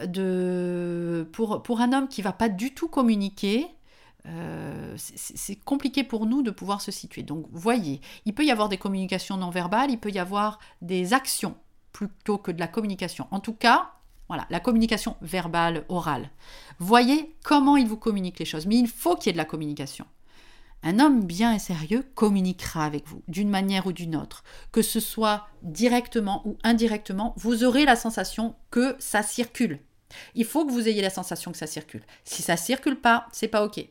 pour, 1.32 1.64
pour 1.64 1.82
un 1.82 1.92
homme 1.92 2.08
qui 2.08 2.22
va 2.22 2.34
pas 2.34 2.50
du 2.50 2.76
tout 2.76 2.88
communiquer. 2.88 3.66
Euh, 4.26 4.96
c'est 4.98 5.56
compliqué 5.56 6.04
pour 6.04 6.26
nous 6.26 6.42
de 6.42 6.52
pouvoir 6.52 6.82
se 6.82 6.92
situer. 6.92 7.24
Donc, 7.24 7.46
voyez, 7.52 8.02
il 8.26 8.34
peut 8.34 8.46
y 8.46 8.52
avoir 8.52 8.70
des 8.70 8.78
communications 8.78 9.38
non 9.38 9.50
verbales, 9.50 9.92
il 9.92 10.00
peut 10.00 10.12
y 10.12 10.20
avoir 10.20 10.60
des 10.82 11.14
actions 11.14 11.56
plutôt 11.94 12.38
que 12.38 12.52
de 12.52 12.60
la 12.60 12.68
communication. 12.68 13.28
En 13.32 13.40
tout 13.40 13.54
cas, 13.54 13.94
voilà, 14.28 14.46
la 14.50 14.60
communication 14.60 15.18
verbale, 15.22 15.86
orale. 15.90 16.30
Voyez 16.78 17.36
comment 17.44 17.78
il 17.78 17.88
vous 17.88 17.98
communique 17.98 18.40
les 18.40 18.46
choses. 18.46 18.68
Mais 18.68 18.78
il 18.78 18.88
faut 18.88 19.16
qu'il 19.16 19.28
y 19.28 19.30
ait 19.30 19.34
de 19.34 19.38
la 19.38 19.46
communication. 19.46 20.06
Un 20.84 21.00
homme 21.00 21.26
bien 21.26 21.54
et 21.54 21.60
sérieux 21.60 22.06
communiquera 22.16 22.86
avec 22.86 23.06
vous, 23.08 23.22
d'une 23.28 23.50
manière 23.50 23.88
ou 23.88 23.92
d'une 23.92 24.16
autre. 24.16 24.44
Que 24.72 24.82
ce 24.82 25.00
soit 25.00 25.48
directement 25.62 26.42
ou 26.46 26.58
indirectement, 26.64 27.34
vous 27.38 27.64
aurez 27.64 27.86
la 27.86 27.96
sensation 27.96 28.56
que 28.72 28.96
ça 29.00 29.24
circule. 29.24 29.80
Il 30.36 30.46
faut 30.46 30.66
que 30.66 30.72
vous 30.72 30.88
ayez 30.88 31.02
la 31.02 31.10
sensation 31.10 31.52
que 31.52 31.58
ça 31.58 31.68
circule. 31.68 32.04
Si 32.24 32.42
ça 32.42 32.56
circule 32.56 33.00
pas, 33.00 33.28
c'est 33.32 33.48
pas 33.48 33.66
OK. 33.66 33.86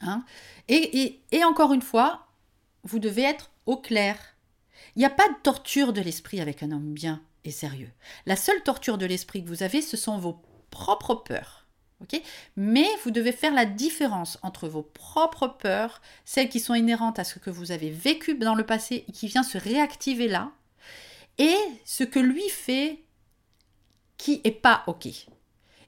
Hein 0.00 0.24
et, 0.68 1.20
encore 1.44 1.72
une 1.72 1.82
fois, 1.82 2.28
vous 2.84 2.98
devez 2.98 3.22
être 3.22 3.50
au 3.66 3.76
clair. 3.76 4.18
Il 4.96 5.00
n'y 5.00 5.04
a 5.04 5.10
pas 5.10 5.28
de 5.28 5.34
torture 5.42 5.92
de 5.92 6.00
l'esprit 6.00 6.40
avec 6.40 6.62
un 6.62 6.70
homme 6.70 6.92
bien 6.92 7.22
et 7.44 7.50
sérieux. 7.50 7.90
La 8.26 8.36
seule 8.36 8.62
torture 8.62 8.98
de 8.98 9.06
l'esprit 9.06 9.42
que 9.42 9.48
vous 9.48 9.62
avez, 9.62 9.82
ce 9.82 9.96
sont 9.96 10.18
vos 10.18 10.40
propres 10.70 11.14
peurs. 11.14 11.66
Mais 12.56 12.86
vous 13.02 13.10
devez 13.10 13.32
faire 13.32 13.52
la 13.52 13.64
différence 13.64 14.38
entre 14.42 14.68
vos 14.68 14.82
propres 14.82 15.48
peurs, 15.48 16.00
celles 16.24 16.48
qui 16.48 16.60
sont 16.60 16.74
inhérentes 16.74 17.18
à 17.18 17.24
ce 17.24 17.38
que 17.38 17.50
vous 17.50 17.72
avez 17.72 17.90
vécu 17.90 18.34
dans 18.34 18.54
le 18.54 18.64
passé 18.64 19.04
et 19.08 19.12
qui 19.12 19.26
vient 19.26 19.42
se 19.42 19.58
réactiver 19.58 20.28
là, 20.28 20.52
et 21.38 21.56
ce 21.84 22.04
que 22.04 22.20
lui 22.20 22.48
fait 22.48 23.02
qui 24.16 24.40
est 24.44 24.50
pas 24.50 24.84
OK 24.86 25.08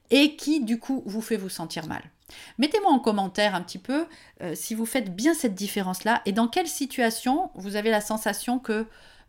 et 0.09 0.35
qui 0.35 0.61
du 0.61 0.79
coup 0.79 1.03
vous 1.05 1.21
fait 1.21 1.37
vous 1.37 1.49
sentir 1.49 1.87
mal. 1.87 2.03
Mettez-moi 2.57 2.91
en 2.91 2.99
commentaire 2.99 3.55
un 3.55 3.61
petit 3.61 3.79
peu 3.79 4.05
euh, 4.41 4.55
si 4.55 4.75
vous 4.75 4.85
faites 4.85 5.15
bien 5.15 5.33
cette 5.33 5.55
différence-là 5.55 6.21
et 6.25 6.31
dans 6.31 6.47
quelle 6.47 6.67
situation 6.67 7.51
vous 7.55 7.75
avez 7.75 7.89
la 7.89 8.01
sensation 8.01 8.59
que 8.59 8.85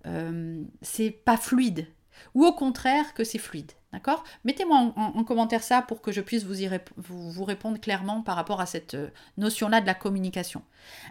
euh, 0.06 0.62
c'est 0.80 1.10
pas 1.10 1.36
fluide 1.36 1.86
ou 2.34 2.44
au 2.44 2.52
contraire 2.52 3.14
que 3.14 3.24
c'est 3.24 3.38
fluide. 3.38 3.72
D'accord? 3.92 4.24
Mettez-moi 4.44 4.94
en, 4.96 5.22
commentaire 5.22 5.62
ça 5.62 5.82
pour 5.82 6.00
que 6.00 6.12
je 6.12 6.22
puisse 6.22 6.44
vous, 6.44 6.62
y 6.62 6.70
vous, 6.96 7.44
répondre 7.44 7.78
clairement 7.78 8.22
par 8.22 8.36
rapport 8.36 8.60
à 8.62 8.66
cette 8.66 8.94
euh, 8.94 9.10
notion-là 9.36 9.82
de 9.82 9.86
la 9.86 9.92
communication. 9.92 10.62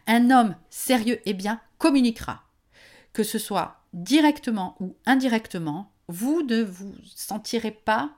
Un 0.07 0.31
homme 0.31 0.55
sérieux 0.71 1.19
et 1.25 1.33
bien 1.33 1.61
communiquera. 1.77 2.41
Que 3.13 3.21
ce 3.21 3.37
soit 3.37 3.81
directement 3.93 4.75
ou 4.79 4.95
indirectement, 5.05 5.91
vous 6.07 6.41
ne 6.41 6.63
vous 6.63 6.95
sentirez 7.15 7.71
pas 7.71 8.09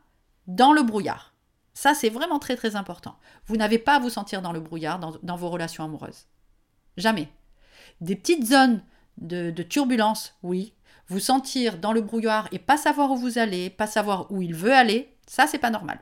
dans 0.47 0.71
le 0.71 0.83
brouillard. 0.83 1.32
Ça, 1.73 1.93
c'est 1.93 2.09
vraiment 2.09 2.39
très 2.39 2.55
très 2.55 2.75
important. 2.75 3.17
Vous 3.47 3.57
n'avez 3.57 3.79
pas 3.79 3.95
à 3.95 3.99
vous 3.99 4.09
sentir 4.09 4.41
dans 4.41 4.51
le 4.51 4.59
brouillard 4.59 4.99
dans, 4.99 5.35
vos 5.35 5.49
relations 5.49 5.83
amoureuses. 5.83 6.27
Jamais. 6.97 7.29
Des 8.01 8.15
petites 8.15 8.45
zones 8.45 8.83
de, 9.17 9.49
de 9.49 9.63
turbulence, 9.63 10.35
oui. 10.43 10.73
Vous 11.07 11.19
sentir 11.19 11.77
dans 11.79 11.91
le 11.91 12.01
brouillard 12.01 12.47
et 12.51 12.59
pas 12.59 12.77
savoir 12.77 13.11
où 13.11 13.17
vous 13.17 13.37
allez, 13.37 13.69
pas 13.69 13.87
savoir 13.87 14.31
où 14.31 14.41
il 14.41 14.53
veut 14.53 14.73
aller, 14.73 15.17
ça 15.27 15.47
c'est 15.47 15.57
pas 15.57 15.69
normal. 15.69 15.99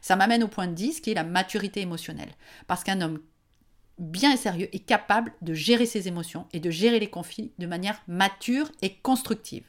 Ça 0.00 0.16
m'amène 0.16 0.44
au 0.44 0.48
point 0.48 0.68
10 0.68 1.00
qui 1.00 1.10
est 1.10 1.14
la 1.14 1.24
maturité 1.24 1.80
émotionnelle. 1.80 2.32
Parce 2.66 2.84
qu'un 2.84 3.00
homme 3.00 3.20
bien 3.98 4.32
et 4.32 4.36
sérieux 4.36 4.68
est 4.74 4.86
capable 4.86 5.32
de 5.42 5.54
gérer 5.54 5.86
ses 5.86 6.08
émotions 6.08 6.46
et 6.52 6.60
de 6.60 6.70
gérer 6.70 7.00
les 7.00 7.10
conflits 7.10 7.52
de 7.58 7.66
manière 7.66 8.00
mature 8.06 8.70
et 8.82 8.94
constructive. 8.98 9.66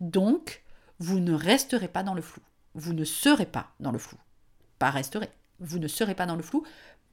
Donc, 0.00 0.62
vous 0.98 1.20
ne 1.20 1.32
resterez 1.32 1.88
pas 1.88 2.02
dans 2.02 2.14
le 2.14 2.22
flou. 2.22 2.42
Vous 2.74 2.92
ne 2.92 3.04
serez 3.04 3.46
pas 3.46 3.72
dans 3.80 3.92
le 3.92 3.98
flou. 3.98 4.18
Pas 4.82 4.90
resterez. 4.90 5.30
Vous 5.60 5.78
ne 5.78 5.86
serez 5.86 6.16
pas 6.16 6.26
dans 6.26 6.34
le 6.34 6.42
flou 6.42 6.64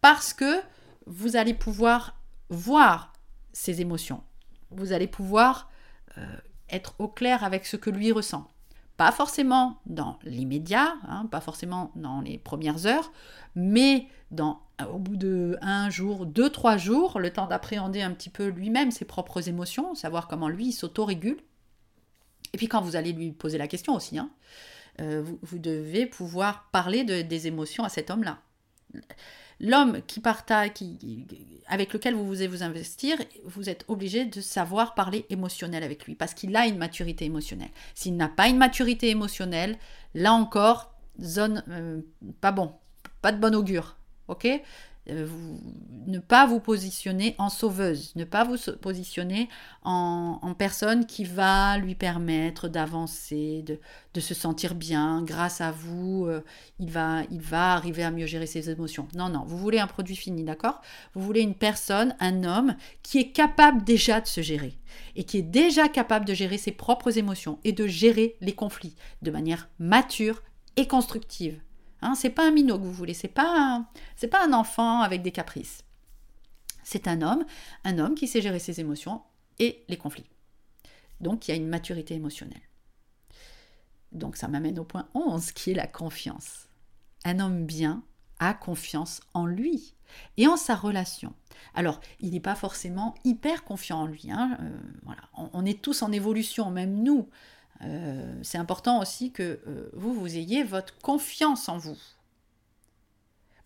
parce 0.01 0.33
que 0.33 0.59
vous 1.05 1.35
allez 1.35 1.53
pouvoir 1.53 2.15
voir 2.49 3.13
ses 3.53 3.79
émotions. 3.79 4.23
Vous 4.71 4.91
allez 4.91 5.05
pouvoir 5.05 5.69
euh, 6.17 6.25
être 6.71 6.95
au 6.97 7.07
clair 7.07 7.43
avec 7.43 7.67
ce 7.67 7.77
que 7.77 7.91
lui 7.91 8.11
ressent. 8.11 8.49
Pas 8.97 9.11
forcément 9.11 9.77
dans 9.85 10.17
l'immédiat, 10.23 10.95
hein, 11.07 11.27
pas 11.27 11.41
forcément 11.41 11.91
dans 11.93 12.21
les 12.21 12.39
premières 12.39 12.87
heures, 12.87 13.11
mais 13.53 14.07
dans, 14.31 14.63
au 14.91 14.97
bout 14.97 15.15
de 15.15 15.55
un 15.61 15.91
jour, 15.91 16.25
deux, 16.25 16.49
trois 16.49 16.77
jours, 16.77 17.19
le 17.19 17.31
temps 17.31 17.45
d'appréhender 17.45 18.01
un 18.01 18.13
petit 18.13 18.31
peu 18.31 18.47
lui-même 18.47 18.89
ses 18.89 19.05
propres 19.05 19.47
émotions, 19.47 19.93
savoir 19.93 20.27
comment 20.27 20.49
lui 20.49 20.71
s'autorégule. 20.71 21.37
Et 22.51 22.57
puis 22.57 22.67
quand 22.67 22.81
vous 22.81 22.95
allez 22.95 23.13
lui 23.13 23.31
poser 23.31 23.59
la 23.59 23.67
question 23.67 23.93
aussi, 23.93 24.17
hein, 24.17 24.31
euh, 24.99 25.23
vous, 25.41 25.59
devez 25.59 26.05
pouvoir 26.05 26.69
parler 26.71 27.03
de, 27.03 27.21
des 27.21 27.47
émotions 27.47 27.83
à 27.83 27.89
cet 27.89 28.09
homme-là 28.09 28.39
l'homme 29.59 30.01
qui 30.07 30.19
partage, 30.19 30.71
avec 31.67 31.93
lequel 31.93 32.15
vous 32.15 32.25
voulez 32.25 32.47
vous 32.47 32.63
investir, 32.63 33.17
vous 33.45 33.69
êtes 33.69 33.85
obligé 33.87 34.25
de 34.25 34.41
savoir 34.41 34.95
parler 34.95 35.25
émotionnel 35.29 35.83
avec 35.83 36.05
lui 36.05 36.15
parce 36.15 36.33
qu'il 36.33 36.55
a 36.55 36.65
une 36.65 36.77
maturité 36.77 37.25
émotionnelle. 37.25 37.69
S'il 37.95 38.15
n'a 38.15 38.29
pas 38.29 38.47
une 38.47 38.57
maturité 38.57 39.09
émotionnelle, 39.09 39.77
là 40.13 40.33
encore, 40.33 40.93
zone 41.21 41.63
euh, 41.69 42.01
pas 42.41 42.51
bon, 42.51 42.73
pas 43.21 43.31
de 43.31 43.39
bon 43.39 43.53
augure. 43.55 43.97
Ok? 44.27 44.47
Euh, 45.09 45.27
ne 46.07 46.19
pas 46.19 46.45
vous 46.45 46.59
positionner 46.59 47.35
en 47.37 47.49
sauveuse, 47.49 48.13
ne 48.15 48.23
pas 48.23 48.43
vous 48.43 48.57
positionner 48.81 49.47
en, 49.83 50.53
personne 50.57 51.05
qui 51.05 51.23
va 51.23 51.77
lui 51.77 51.95
permettre 51.95 52.67
d'avancer, 52.67 53.63
de, 53.63 54.19
se 54.19 54.33
sentir 54.33 54.75
bien. 54.75 55.21
Grâce 55.21 55.61
à 55.61 55.71
vous, 55.71 56.25
euh, 56.27 56.43
il, 56.79 56.91
va, 56.91 57.21
il 57.31 57.41
va 57.41 57.73
arriver 57.73 58.03
à 58.03 58.11
mieux 58.11 58.25
gérer 58.25 58.47
ses 58.47 58.69
émotions. 58.69 59.07
Non, 59.15 59.29
non, 59.29 59.43
vous 59.45 59.57
voulez 59.57 59.79
un 59.79 59.87
produit 59.87 60.15
fini, 60.15 60.43
d'accord? 60.43 60.81
Vous 61.13 61.21
voulez 61.21 61.41
une 61.41 61.55
personne, 61.55 62.15
un 62.19 62.43
homme 62.43 62.75
qui 63.01 63.19
est 63.19 63.31
capable 63.31 63.83
déjà 63.83 64.19
de 64.21 64.27
se 64.27 64.41
gérer 64.41 64.77
et 65.15 65.23
qui 65.23 65.37
est 65.37 65.43
déjà 65.43 65.89
capable 65.89 66.25
de 66.25 66.33
gérer 66.33 66.57
ses 66.57 66.71
propres 66.71 67.17
émotions 67.17 67.59
et 67.63 67.71
de 67.71 67.87
gérer 67.87 68.35
les 68.41 68.53
conflits 68.53 68.95
de 69.21 69.31
manière 69.31 69.69
mature 69.79 70.43
et 70.75 70.87
constructive. 70.87 71.59
Hein, 72.01 72.15
c'est 72.15 72.29
pas 72.29 72.47
un 72.47 72.51
minot 72.51 72.77
que 72.77 72.83
vous 72.83 72.93
voulez, 72.93 73.13
c'est 73.13 73.27
pas 73.27 73.85
c'est 74.15 74.27
pas 74.27 74.45
un 74.45 74.53
enfant 74.53 75.01
avec 75.01 75.21
des 75.21 75.31
caprices. 75.31 75.83
C'est 76.83 77.07
un 77.07 77.21
homme, 77.21 77.45
un 77.83 77.99
homme 77.99 78.15
qui 78.15 78.27
sait 78.27 78.41
gérer 78.41 78.59
ses 78.59 78.79
émotions 78.79 79.21
et 79.59 79.83
les 79.89 79.97
conflits. 79.97 80.29
Donc 81.19 81.47
il 81.47 81.51
y 81.51 81.53
a 81.53 81.57
une 81.57 81.67
maturité 81.67 82.15
émotionnelle. 82.15 82.61
Donc 84.11 84.37
ça 84.37 84.47
m'amène 84.47 84.79
au 84.79 84.85
point 84.85 85.07
11 85.13 85.51
qui 85.51 85.71
est 85.71 85.75
la 85.75 85.87
confiance. 85.87 86.67
Un 87.25 87.39
homme 87.39 87.65
bien 87.65 88.03
a 88.39 88.53
confiance 88.53 89.21
en 89.33 89.45
lui 89.45 89.93
et 90.37 90.47
en 90.47 90.57
sa 90.57 90.75
relation. 90.75 91.33
Alors, 91.75 91.99
il 92.19 92.31
n'est 92.31 92.39
pas 92.39 92.55
forcément 92.55 93.13
hyper 93.25 93.63
confiant 93.63 94.01
en 94.01 94.05
lui. 94.07 94.29
Hein, 94.31 94.57
euh, 94.61 94.77
voilà. 95.03 95.21
on, 95.33 95.65
est 95.65 95.81
tous 95.81 96.01
en 96.01 96.11
évolution, 96.11 96.71
même 96.71 97.03
nous. 97.03 97.29
Euh, 97.81 98.39
c'est 98.43 98.57
important 98.57 98.99
aussi 98.99 99.31
que 99.31 99.61
euh, 99.67 99.89
vous, 99.93 100.13
vous 100.13 100.35
ayez 100.35 100.63
votre 100.63 100.97
confiance 100.99 101.69
en 101.69 101.77
vous. 101.77 101.97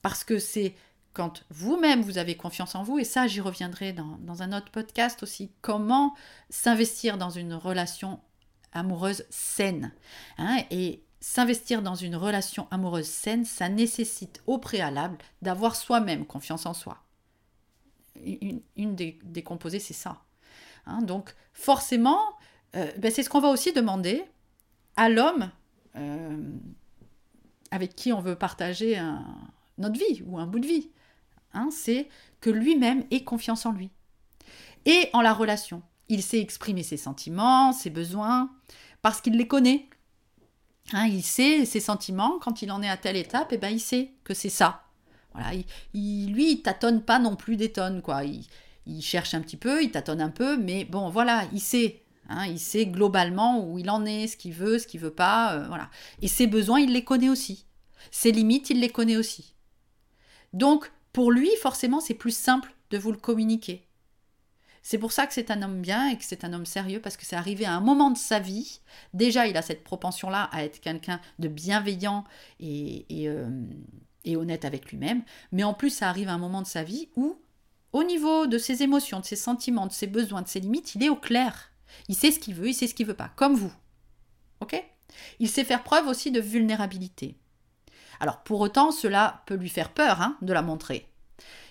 Parce 0.02 0.24
que 0.24 0.38
c'est 0.40 0.76
quand 1.14 1.44
vous-même 1.50 2.02
vous 2.02 2.18
avez 2.18 2.36
confiance 2.36 2.76
en 2.76 2.84
vous, 2.84 3.00
et 3.00 3.04
ça 3.04 3.28
j'y 3.28 3.40
reviendrai 3.40 3.94
dans, 3.94 4.42
un 4.42 4.52
autre 4.52 4.72
podcast 4.72 5.24
aussi, 5.24 5.52
comment 5.62 6.16
s'investir 6.50 7.18
dans 7.18 7.30
une 7.30 7.54
relation 7.54 8.20
amoureuse 8.72 9.24
saine. 9.30 9.92
Hein, 10.38 10.58
et 10.72 11.04
s'investir 11.22 11.82
dans 11.82 11.96
une 11.96 12.16
relation 12.16 12.68
amoureuse 12.72 13.08
saine, 13.08 13.46
ça 13.46 13.70
nécessite 13.70 14.42
au 14.48 14.58
préalable 14.58 15.18
d'avoir 15.42 15.76
soi-même 15.76 16.26
confiance 16.26 16.66
en 16.66 16.74
soi. 16.74 16.98
Une, 18.76 18.96
des, 18.96 19.44
composés, 19.44 19.80
c'est 19.80 19.94
ça. 19.94 20.22
Hein, 20.86 21.02
donc 21.02 21.34
forcément, 21.54 22.20
euh, 22.76 22.92
ben, 22.98 23.12
c'est 23.12 23.24
ce 23.24 23.30
qu'on 23.30 23.40
va 23.40 23.50
aussi 23.50 23.74
demander 23.74 24.24
à 24.96 25.10
l'homme 25.10 25.52
euh, 25.96 26.42
avec 27.72 27.96
qui 27.96 28.14
on 28.14 28.22
veut 28.22 28.36
partager 28.36 29.02
notre 29.78 29.98
vie 29.98 30.22
ou 30.26 30.38
un 30.38 30.48
bout 30.48 30.60
de 30.60 30.68
vie. 30.68 30.90
Hein, 31.54 31.70
c'est 31.72 32.08
que 32.42 32.50
lui-même 32.50 33.04
ait 33.12 33.24
confiance 33.24 33.66
en 33.66 33.72
lui. 33.72 33.90
Et 34.86 35.10
en 35.14 35.22
la 35.22 35.34
relation. 35.34 35.82
Il 36.10 36.22
sait 36.22 36.40
exprimer 36.40 36.84
ses 36.84 36.98
sentiments, 36.98 37.72
ses 37.72 37.90
besoins, 37.90 38.52
parce 39.02 39.22
qu'il 39.22 39.38
les 39.38 39.48
connaît. 39.48 39.88
Hein, 40.92 41.08
il 41.08 41.24
sait 41.24 41.66
ses 41.66 41.80
sentiments, 41.80 42.40
quand 42.40 42.62
il 42.62 42.72
en 42.72 42.82
est 42.84 42.90
à 42.90 42.98
telle 42.98 43.16
étape, 43.16 43.52
et 43.52 43.56
eh 43.56 43.58
ben 43.58 43.70
il 43.70 43.80
sait 43.80 44.12
que 44.24 44.34
c'est 44.34 44.50
ça. 44.50 44.84
Voilà, 45.34 45.54
il, 45.94 46.34
lui, 46.34 46.52
il 46.52 46.62
tâtonne 46.62 47.02
pas 47.02 47.20
non 47.20 47.36
plus 47.36 47.56
des 47.56 47.72
tonnes, 47.72 48.02
quoi. 48.02 48.24
Il, 48.26 48.46
il, 48.86 49.02
cherche 49.02 49.34
un 49.34 49.42
petit 49.42 49.58
peu, 49.58 49.82
il 49.82 49.92
tâtonne 49.92 50.22
un 50.22 50.30
peu, 50.30 50.58
mais 50.58 50.86
bon, 50.86 51.10
voilà, 51.10 51.46
il 51.54 51.62
sait 51.62 52.03
Hein, 52.34 52.48
il 52.48 52.60
sait 52.60 52.86
globalement 52.86 53.66
où 53.66 53.78
il 53.78 53.90
en 53.90 54.06
est, 54.06 54.28
ce 54.28 54.38
qu'il 54.38 54.54
veut, 54.54 54.80
ce 54.80 54.88
qu'il 54.88 55.00
veut 55.00 55.14
pas, 55.14 55.54
euh, 55.54 55.68
voilà. 55.68 55.90
Et 56.22 56.28
ses 56.28 56.48
besoins, 56.48 56.80
il 56.80 56.92
les 56.92 57.04
connaît 57.04 57.30
aussi. 57.30 57.66
Ses 58.12 58.32
limites, 58.32 58.70
il 58.70 58.80
les 58.80 58.90
connaît 58.90 59.18
aussi. 59.18 59.54
Donc, 60.52 60.92
pour 61.12 61.32
lui, 61.32 61.50
forcément, 61.62 62.00
c'est 62.00 62.14
plus 62.14 62.36
simple 62.36 62.74
de 62.90 62.98
vous 62.98 63.12
le 63.12 63.18
communiquer. 63.18 63.88
C'est 64.82 64.98
pour 64.98 65.14
ça 65.14 65.28
que 65.28 65.34
c'est 65.34 65.50
un 65.50 65.62
homme 65.62 65.82
bien 65.82 66.10
et 66.10 66.18
que 66.18 66.26
c'est 66.26 66.44
un 66.44 66.52
homme 66.52 66.66
sérieux, 66.66 67.00
parce 67.00 67.16
que 67.16 67.26
c'est 67.26 67.38
arrivé 67.38 67.66
à 67.66 67.74
un 67.74 67.80
moment 67.80 68.12
de 68.12 68.18
sa 68.18 68.40
vie. 68.40 68.82
Déjà, 69.14 69.48
il 69.48 69.56
a 69.56 69.62
cette 69.62 69.84
propension-là 69.84 70.50
à 70.52 70.66
être 70.66 70.82
quelqu'un 70.82 71.22
de 71.40 71.48
bienveillant 71.48 72.26
et, 72.60 73.06
euh, 73.28 73.50
et 74.26 74.36
honnête 74.36 74.66
avec 74.66 74.92
lui-même. 74.92 75.24
Mais 75.52 75.64
en 75.64 75.74
plus, 75.74 75.90
ça 75.90 76.10
arrive 76.10 76.28
à 76.28 76.34
un 76.34 76.38
moment 76.38 76.62
de 76.62 76.68
sa 76.68 76.84
vie 76.84 77.10
où, 77.16 77.38
au 77.94 78.04
niveau 78.04 78.48
de 78.48 78.58
ses 78.58 78.84
émotions, 78.84 79.20
de 79.20 79.26
ses 79.26 79.36
sentiments, 79.36 79.88
de 79.88 79.94
ses 79.94 80.08
besoins, 80.08 80.42
de 80.42 80.48
ses 80.48 80.60
limites, 80.60 80.96
il 80.96 81.04
est 81.04 81.10
au 81.10 81.16
clair. 81.16 81.73
Il 82.08 82.16
sait 82.16 82.32
ce 82.32 82.40
qu'il 82.40 82.56
veut, 82.56 82.70
il 82.70 82.74
sait 82.74 82.88
ce 82.88 82.94
qu'il 82.94 83.08
veut 83.08 83.14
pas, 83.14 83.32
comme 83.36 83.56
vous. 83.56 83.74
Ok? 84.62 84.82
Il 85.40 85.50
sait 85.50 85.64
faire 85.64 85.84
preuve 85.84 86.08
aussi 86.08 86.32
de 86.32 86.40
vulnérabilité. 86.40 87.38
Alors 88.20 88.44
pour 88.44 88.62
autant, 88.62 88.92
cela 88.92 89.44
peut 89.46 89.56
lui 89.56 89.70
faire 89.70 89.94
peur 89.94 90.22
hein, 90.22 90.38
de 90.42 90.54
la 90.54 90.62
montrer. 90.62 91.08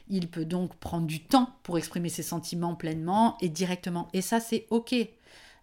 Il 0.08 0.28
peut 0.28 0.44
donc 0.44 0.76
prendre 0.76 1.06
du 1.06 1.22
temps 1.24 1.50
pour 1.62 1.78
exprimer 1.78 2.08
ses 2.08 2.22
sentiments 2.22 2.74
pleinement 2.74 3.38
et 3.40 3.48
directement. 3.48 4.08
Et 4.12 4.20
ça, 4.20 4.40
c'est 4.40 4.66
ok. 4.70 4.94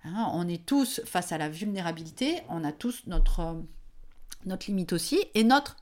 Hein, 0.06 0.30
on 0.34 0.48
est 0.48 0.65
tous 0.65 1.02
face 1.06 1.32
à 1.32 1.38
la 1.38 1.50
vulnérabilité, 1.50 2.39
on 2.48 2.63
a 2.63 2.72
tous 2.72 3.04
notre, 3.06 3.62
notre 4.45 4.67
limite 4.67 4.93
aussi 4.93 5.19
et 5.34 5.43
notre 5.43 5.76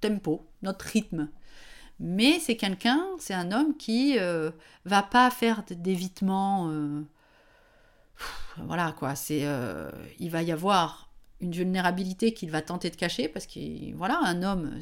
tempo, 0.00 0.48
notre 0.62 0.86
rythme. 0.86 1.28
Mais 1.98 2.38
c'est 2.40 2.56
quelqu'un, 2.56 3.06
c'est 3.18 3.34
un 3.34 3.52
homme 3.52 3.76
qui 3.76 4.18
euh, 4.18 4.50
va 4.86 5.02
pas 5.02 5.30
faire 5.30 5.62
d'évitement. 5.68 6.70
Euh, 6.70 7.02
voilà 8.56 8.92
quoi, 8.92 9.14
c'est, 9.14 9.40
euh, 9.44 9.90
il 10.18 10.30
va 10.30 10.42
y 10.42 10.52
avoir 10.52 11.10
une 11.40 11.52
vulnérabilité 11.52 12.34
qu'il 12.34 12.50
va 12.50 12.60
tenter 12.60 12.90
de 12.90 12.96
cacher 12.96 13.28
parce 13.28 13.46
que 13.46 13.94
voilà, 13.96 14.20
un 14.22 14.42
homme, 14.42 14.78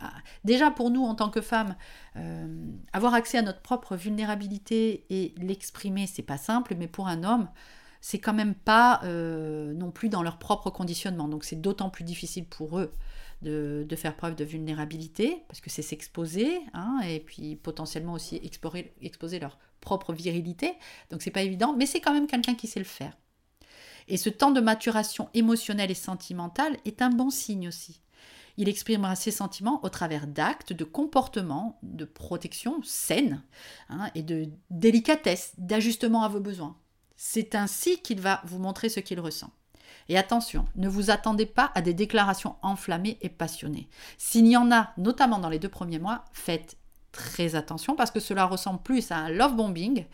ah, 0.00 0.12
déjà 0.44 0.70
pour 0.70 0.90
nous 0.90 1.02
en 1.02 1.14
tant 1.14 1.30
que 1.30 1.40
femmes, 1.40 1.74
euh, 2.16 2.46
avoir 2.92 3.14
accès 3.14 3.38
à 3.38 3.42
notre 3.42 3.60
propre 3.60 3.96
vulnérabilité 3.96 5.04
et 5.10 5.34
l'exprimer, 5.38 6.06
c'est 6.06 6.22
pas 6.22 6.38
simple, 6.38 6.76
mais 6.78 6.86
pour 6.86 7.08
un 7.08 7.24
homme, 7.24 7.48
c'est 8.00 8.20
quand 8.20 8.34
même 8.34 8.54
pas 8.54 9.00
euh, 9.02 9.72
non 9.74 9.90
plus 9.90 10.08
dans 10.08 10.22
leur 10.22 10.38
propre 10.38 10.70
conditionnement. 10.70 11.26
Donc 11.26 11.44
c'est 11.44 11.60
d'autant 11.60 11.90
plus 11.90 12.04
difficile 12.04 12.46
pour 12.46 12.78
eux 12.78 12.92
de, 13.42 13.86
faire 13.96 14.16
preuve 14.16 14.34
de 14.34 14.44
vulnérabilité, 14.44 15.42
parce 15.48 15.60
que 15.60 15.70
c'est 15.70 15.82
s'exposer, 15.82 16.60
hein, 16.72 17.00
et 17.06 17.20
puis 17.20 17.56
potentiellement 17.56 18.14
aussi 18.14 18.40
exposer, 18.42 19.38
leur 19.38 19.58
propre 19.80 20.12
virilité. 20.12 20.72
Donc 21.10 21.22
c'est 21.22 21.30
pas 21.30 21.42
évident, 21.42 21.74
mais 21.76 21.86
c'est 21.86 22.00
quand 22.00 22.14
même 22.14 22.26
quelqu'un 22.26 22.54
qui 22.54 22.66
sait 22.66 22.80
le 22.80 22.84
faire. 22.84 23.16
Et 24.08 24.16
ce 24.16 24.30
temps 24.30 24.52
de 24.52 24.60
maturation 24.60 25.28
émotionnelle 25.34 25.90
et 25.90 25.94
sentimentale 25.94 26.76
est 26.84 27.02
un 27.02 27.10
bon 27.10 27.30
signe 27.30 27.68
aussi. 27.68 28.00
Il 28.56 28.68
exprimera 28.68 29.16
ses 29.16 29.30
sentiments 29.30 29.80
au 29.84 29.90
travers 29.90 30.26
d'actes, 30.26 30.72
de 30.72 30.84
comportements, 30.84 31.78
de 31.82 32.04
protection 32.04 32.80
saine 32.82 33.42
hein, 33.90 34.10
et 34.14 34.22
de 34.22 34.48
délicatesse, 34.70 35.52
d'ajustement 35.58 36.22
à 36.22 36.28
vos 36.28 36.40
besoins. 36.40 36.76
C'est 37.16 37.54
ainsi 37.54 38.00
qu'il 38.00 38.20
va 38.20 38.40
vous 38.44 38.58
montrer 38.58 38.88
ce 38.88 39.00
qu'il 39.00 39.20
ressent. 39.20 39.50
Et 40.08 40.16
attention, 40.16 40.66
ne 40.76 40.88
vous 40.88 41.10
attendez 41.10 41.46
pas 41.46 41.72
à 41.74 41.82
des 41.82 41.94
déclarations 41.94 42.56
enflammées 42.62 43.18
et 43.22 43.28
passionnées. 43.28 43.88
S'il 44.18 44.46
y 44.46 44.56
en 44.56 44.70
a, 44.70 44.92
notamment 44.96 45.38
dans 45.38 45.48
les 45.48 45.58
deux 45.58 45.68
premiers 45.68 45.98
mois, 45.98 46.24
faites 46.32 46.76
très 47.12 47.54
attention 47.54 47.96
parce 47.96 48.10
que 48.10 48.20
cela 48.20 48.44
ressemble 48.44 48.82
plus 48.82 49.10
à 49.10 49.16
un 49.16 49.30
love 49.30 49.56
bombing. 49.56 50.04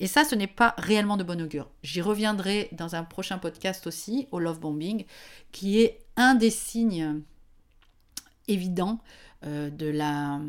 Et 0.00 0.06
ça, 0.06 0.24
ce 0.24 0.34
n'est 0.34 0.46
pas 0.46 0.74
réellement 0.76 1.16
de 1.16 1.24
bon 1.24 1.40
augure. 1.40 1.70
J'y 1.82 2.02
reviendrai 2.02 2.68
dans 2.72 2.94
un 2.94 3.04
prochain 3.04 3.38
podcast 3.38 3.86
aussi 3.86 4.28
au 4.32 4.38
love 4.38 4.60
bombing, 4.60 5.04
qui 5.52 5.80
est 5.80 6.04
un 6.16 6.34
des 6.34 6.50
signes 6.50 7.22
évidents 8.48 8.98
euh, 9.44 9.70
de, 9.70 9.86
la, 9.86 10.40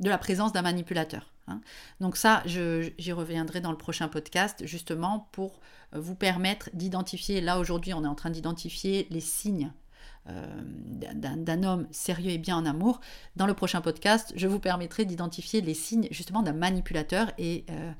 de 0.00 0.08
la 0.08 0.18
présence 0.18 0.52
d'un 0.52 0.62
manipulateur. 0.62 1.30
Hein. 1.48 1.60
Donc 2.00 2.16
ça, 2.16 2.42
j'y 2.46 3.12
reviendrai 3.12 3.60
dans 3.60 3.70
le 3.70 3.78
prochain 3.78 4.08
podcast, 4.08 4.66
justement 4.66 5.28
pour 5.32 5.60
euh, 5.94 6.00
vous 6.00 6.14
permettre 6.14 6.70
d'identifier, 6.74 7.40
là 7.40 7.58
aujourd'hui 7.58 7.94
on 7.94 8.04
est 8.04 8.08
en 8.08 8.14
train 8.14 8.30
d'identifier 8.30 9.06
les 9.10 9.20
signes 9.20 9.72
euh, 10.28 10.44
d'un 11.14 11.62
homme 11.62 11.86
sérieux 11.92 12.32
et 12.32 12.38
bien 12.38 12.56
en 12.56 12.66
amour. 12.66 13.00
Dans 13.36 13.46
le 13.46 13.54
prochain 13.54 13.80
podcast, 13.80 14.32
je 14.34 14.48
vous 14.48 14.58
permettrai 14.58 15.04
d'identifier 15.04 15.60
les 15.60 15.74
signes 15.74 16.08
justement 16.10 16.42
d'un 16.42 16.52
manipulateur 16.52 17.30
et 17.38 17.64
euh, 17.70 17.92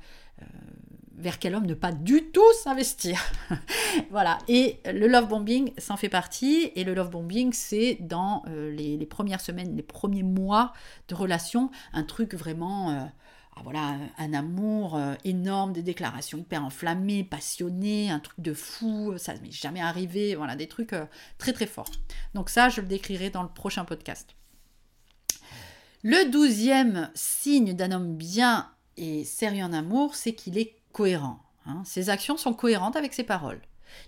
vers 1.15 1.39
quel 1.39 1.55
homme 1.55 1.65
ne 1.65 1.73
pas 1.73 1.93
du 1.93 2.29
tout 2.31 2.53
s'investir. 2.61 3.17
voilà. 4.11 4.39
Et 4.49 4.81
le 4.85 5.07
love 5.07 5.29
bombing, 5.29 5.71
s'en 5.77 5.95
fait 5.95 6.09
partie. 6.09 6.71
Et 6.75 6.83
le 6.83 6.93
love 6.93 7.09
bombing, 7.09 7.53
c'est 7.53 7.97
dans 8.01 8.43
les, 8.47 9.03
premières 9.05 9.41
semaines, 9.41 9.75
les 9.75 9.81
premiers 9.81 10.21
mois 10.21 10.73
de 11.07 11.15
relation, 11.15 11.71
un 11.93 12.03
truc 12.03 12.35
vraiment 12.35 13.09
ah, 13.57 13.61
voilà, 13.63 13.97
un 14.17 14.33
amour 14.33 14.95
euh, 14.95 15.15
énorme, 15.23 15.73
des 15.73 15.81
déclarations 15.81 16.37
hyper 16.37 16.63
enflammées, 16.63 17.23
passionnées, 17.23 18.11
un 18.11 18.19
truc 18.19 18.39
de 18.39 18.53
fou, 18.53 19.17
ça 19.17 19.33
ne 19.33 19.39
m'est 19.39 19.51
jamais 19.51 19.81
arrivé, 19.81 20.35
voilà, 20.35 20.55
des 20.55 20.67
trucs 20.67 20.93
euh, 20.93 21.05
très 21.37 21.53
très 21.53 21.65
forts. 21.65 21.89
Donc 22.35 22.49
ça, 22.49 22.69
je 22.69 22.81
le 22.81 22.87
décrirai 22.87 23.29
dans 23.29 23.41
le 23.41 23.49
prochain 23.49 23.83
podcast. 23.83 24.35
Le 26.03 26.29
douzième 26.29 27.09
signe 27.15 27.73
d'un 27.73 27.91
homme 27.91 28.15
bien 28.15 28.69
et 28.95 29.23
sérieux 29.23 29.63
en 29.63 29.73
amour, 29.73 30.13
c'est 30.13 30.33
qu'il 30.33 30.57
est 30.57 30.75
cohérent. 30.91 31.39
Hein. 31.65 31.81
Ses 31.85 32.09
actions 32.09 32.37
sont 32.37 32.53
cohérentes 32.53 32.95
avec 32.95 33.13
ses 33.13 33.23
paroles. 33.23 33.61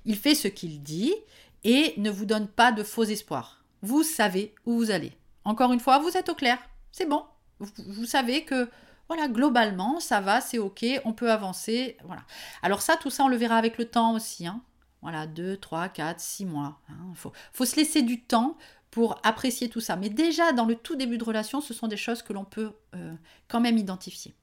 Il 0.06 0.16
fait 0.16 0.36
ce 0.36 0.48
qu'il 0.48 0.84
dit 0.84 1.16
et 1.64 1.94
ne 1.98 2.12
vous 2.12 2.26
donne 2.26 2.48
pas 2.48 2.72
de 2.72 2.84
faux 2.84 3.04
espoirs. 3.04 3.64
Vous 3.82 4.04
savez 4.04 4.54
où 4.66 4.74
vous 4.76 4.92
allez. 4.92 5.14
Encore 5.44 5.74
une 5.74 5.80
fois, 5.80 5.98
vous 5.98 6.16
êtes 6.16 6.30
au 6.30 6.36
clair. 6.36 6.60
C'est 6.92 7.08
bon. 7.08 7.24
vous 7.60 8.06
savez 8.06 8.46
que 8.46 8.70
voilà, 9.10 9.28
globalement, 9.28 10.00
ça 10.00 10.22
va, 10.22 10.40
c'est 10.40 10.60
ok, 10.60 10.86
on 11.04 11.14
peut 11.14 11.32
avancer. 11.32 11.98
Voilà. 12.04 12.22
Alors 12.62 12.84
ça, 12.84 12.96
tout 12.96 13.10
ça, 13.10 13.24
on 13.24 13.28
le 13.28 13.38
verra 13.38 13.58
avec 13.58 13.80
le 13.80 13.86
temps 13.86 14.14
aussi. 14.14 14.46
Hein. 14.46 14.62
Voilà, 15.02 15.26
2, 15.26 15.58
3, 15.58 15.90
4, 15.90 16.20
6 16.20 16.46
mois. 16.46 16.80
Il 16.90 16.94
hein. 16.94 17.32
faut, 17.52 17.66
se 17.66 17.76
laisser 17.76 18.04
du 18.04 18.22
temps 18.22 18.56
pour 18.92 19.20
apprécier 19.24 19.68
tout 19.68 19.80
ça. 19.80 19.96
Mais 19.96 20.10
déjà, 20.10 20.52
dans 20.52 20.66
le 20.66 20.76
tout 20.76 20.96
début 20.96 21.18
de 21.18 21.24
relation, 21.24 21.60
ce 21.60 21.74
sont 21.74 21.88
des 21.88 21.98
choses 21.98 22.22
que 22.22 22.34
l'on 22.34 22.46
peut 22.46 22.72
euh, 22.96 23.16
quand 23.48 23.60
même 23.60 23.80
identifier. 23.80 24.36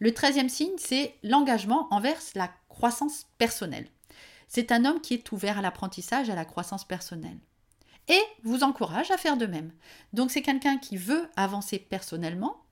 Le 0.00 0.12
treizième 0.12 0.48
signe, 0.48 0.74
c'est 0.76 1.14
l'engagement 1.22 1.86
envers 1.92 2.18
la 2.34 2.50
croissance 2.68 3.26
personnelle. 3.38 3.86
C'est 4.48 4.72
un 4.72 4.84
homme 4.84 5.00
qui 5.00 5.14
est 5.14 5.30
ouvert 5.30 5.58
à 5.58 5.62
l'apprentissage, 5.62 6.30
à 6.30 6.34
la 6.34 6.44
croissance 6.44 6.84
personnelle. 6.84 7.38
Et 8.08 8.20
vous 8.42 8.64
encourage 8.64 9.12
à 9.12 9.16
faire 9.16 9.36
de 9.36 9.46
même. 9.46 9.70
Donc 10.12 10.32
c'est 10.32 10.42
quelqu'un 10.42 10.78
qui 10.78 10.96
veut 10.96 11.28
avancer 11.36 11.78
personnellement, 11.78 12.63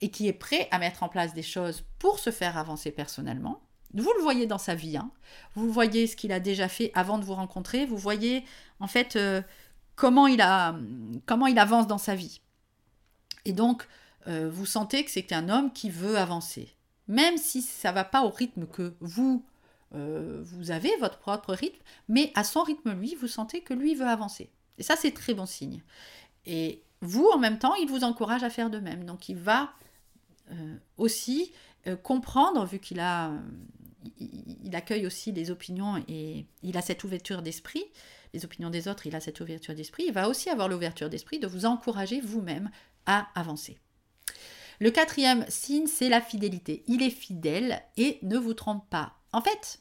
et 0.00 0.10
qui 0.10 0.28
est 0.28 0.32
prêt 0.32 0.68
à 0.70 0.78
mettre 0.78 1.02
en 1.02 1.08
place 1.08 1.34
des 1.34 1.42
choses 1.42 1.84
pour 1.98 2.18
se 2.18 2.30
faire 2.30 2.56
avancer 2.56 2.90
personnellement. 2.90 3.60
Vous 3.94 4.12
le 4.16 4.22
voyez 4.22 4.46
dans 4.46 4.58
sa 4.58 4.74
vie, 4.74 4.96
hein. 4.96 5.10
vous 5.54 5.72
voyez 5.72 6.06
ce 6.06 6.14
qu'il 6.14 6.30
a 6.32 6.40
déjà 6.40 6.68
fait 6.68 6.90
avant 6.94 7.18
de 7.18 7.24
vous 7.24 7.34
rencontrer, 7.34 7.86
vous 7.86 7.96
voyez 7.96 8.44
en 8.80 8.86
fait 8.86 9.16
euh, 9.16 9.40
comment, 9.96 10.26
il 10.26 10.42
a, 10.42 10.76
comment 11.24 11.46
il 11.46 11.58
avance 11.58 11.86
dans 11.86 11.98
sa 11.98 12.14
vie. 12.14 12.40
Et 13.46 13.52
donc, 13.52 13.88
euh, 14.26 14.50
vous 14.52 14.66
sentez 14.66 15.04
que 15.04 15.10
c'est 15.10 15.32
un 15.32 15.48
homme 15.48 15.72
qui 15.72 15.88
veut 15.88 16.18
avancer. 16.18 16.74
Même 17.08 17.38
si 17.38 17.62
ça 17.62 17.90
ne 17.90 17.94
va 17.94 18.04
pas 18.04 18.24
au 18.24 18.28
rythme 18.28 18.66
que 18.66 18.94
vous, 19.00 19.42
euh, 19.94 20.42
vous 20.44 20.70
avez, 20.70 20.94
votre 20.98 21.18
propre 21.18 21.54
rythme, 21.54 21.82
mais 22.08 22.30
à 22.34 22.44
son 22.44 22.62
rythme, 22.62 22.92
lui, 22.92 23.14
vous 23.14 23.26
sentez 23.26 23.62
que 23.62 23.72
lui 23.72 23.94
veut 23.94 24.06
avancer. 24.06 24.50
Et 24.76 24.82
ça, 24.82 24.96
c'est 24.96 25.12
très 25.12 25.32
bon 25.32 25.46
signe. 25.46 25.82
Et 26.44 26.82
vous, 27.00 27.26
en 27.32 27.38
même 27.38 27.58
temps, 27.58 27.74
il 27.76 27.88
vous 27.88 28.04
encourage 28.04 28.42
à 28.42 28.50
faire 28.50 28.68
de 28.68 28.78
même. 28.78 29.04
Donc, 29.04 29.30
il 29.30 29.36
va 29.36 29.70
aussi 30.96 31.52
euh, 31.86 31.96
comprendre, 31.96 32.64
vu 32.66 32.78
qu'il 32.80 33.00
a, 33.00 33.32
il, 34.18 34.74
accueille 34.74 35.06
aussi 35.06 35.32
les 35.32 35.50
opinions 35.50 36.02
et 36.08 36.46
il 36.62 36.76
a 36.76 36.82
cette 36.82 37.04
ouverture 37.04 37.40
d'esprit, 37.40 37.84
les 38.34 38.44
opinions 38.44 38.70
des 38.70 38.88
autres, 38.88 39.06
il 39.06 39.14
a 39.14 39.20
cette 39.20 39.40
ouverture 39.40 39.74
d'esprit, 39.74 40.04
il 40.06 40.12
va 40.12 40.28
aussi 40.28 40.50
avoir 40.50 40.68
l'ouverture 40.68 41.08
d'esprit 41.08 41.38
de 41.38 41.46
vous 41.46 41.66
encourager 41.66 42.20
vous-même 42.20 42.70
à 43.06 43.28
avancer. 43.34 43.78
Le 44.80 44.90
quatrième 44.90 45.44
signe, 45.48 45.86
c'est 45.86 46.08
la 46.08 46.20
fidélité. 46.20 46.84
Il 46.86 47.02
est 47.02 47.10
fidèle 47.10 47.82
et 47.96 48.18
ne 48.22 48.38
vous 48.38 48.54
trompe 48.54 48.88
pas. 48.90 49.14
En 49.32 49.40
fait, 49.40 49.80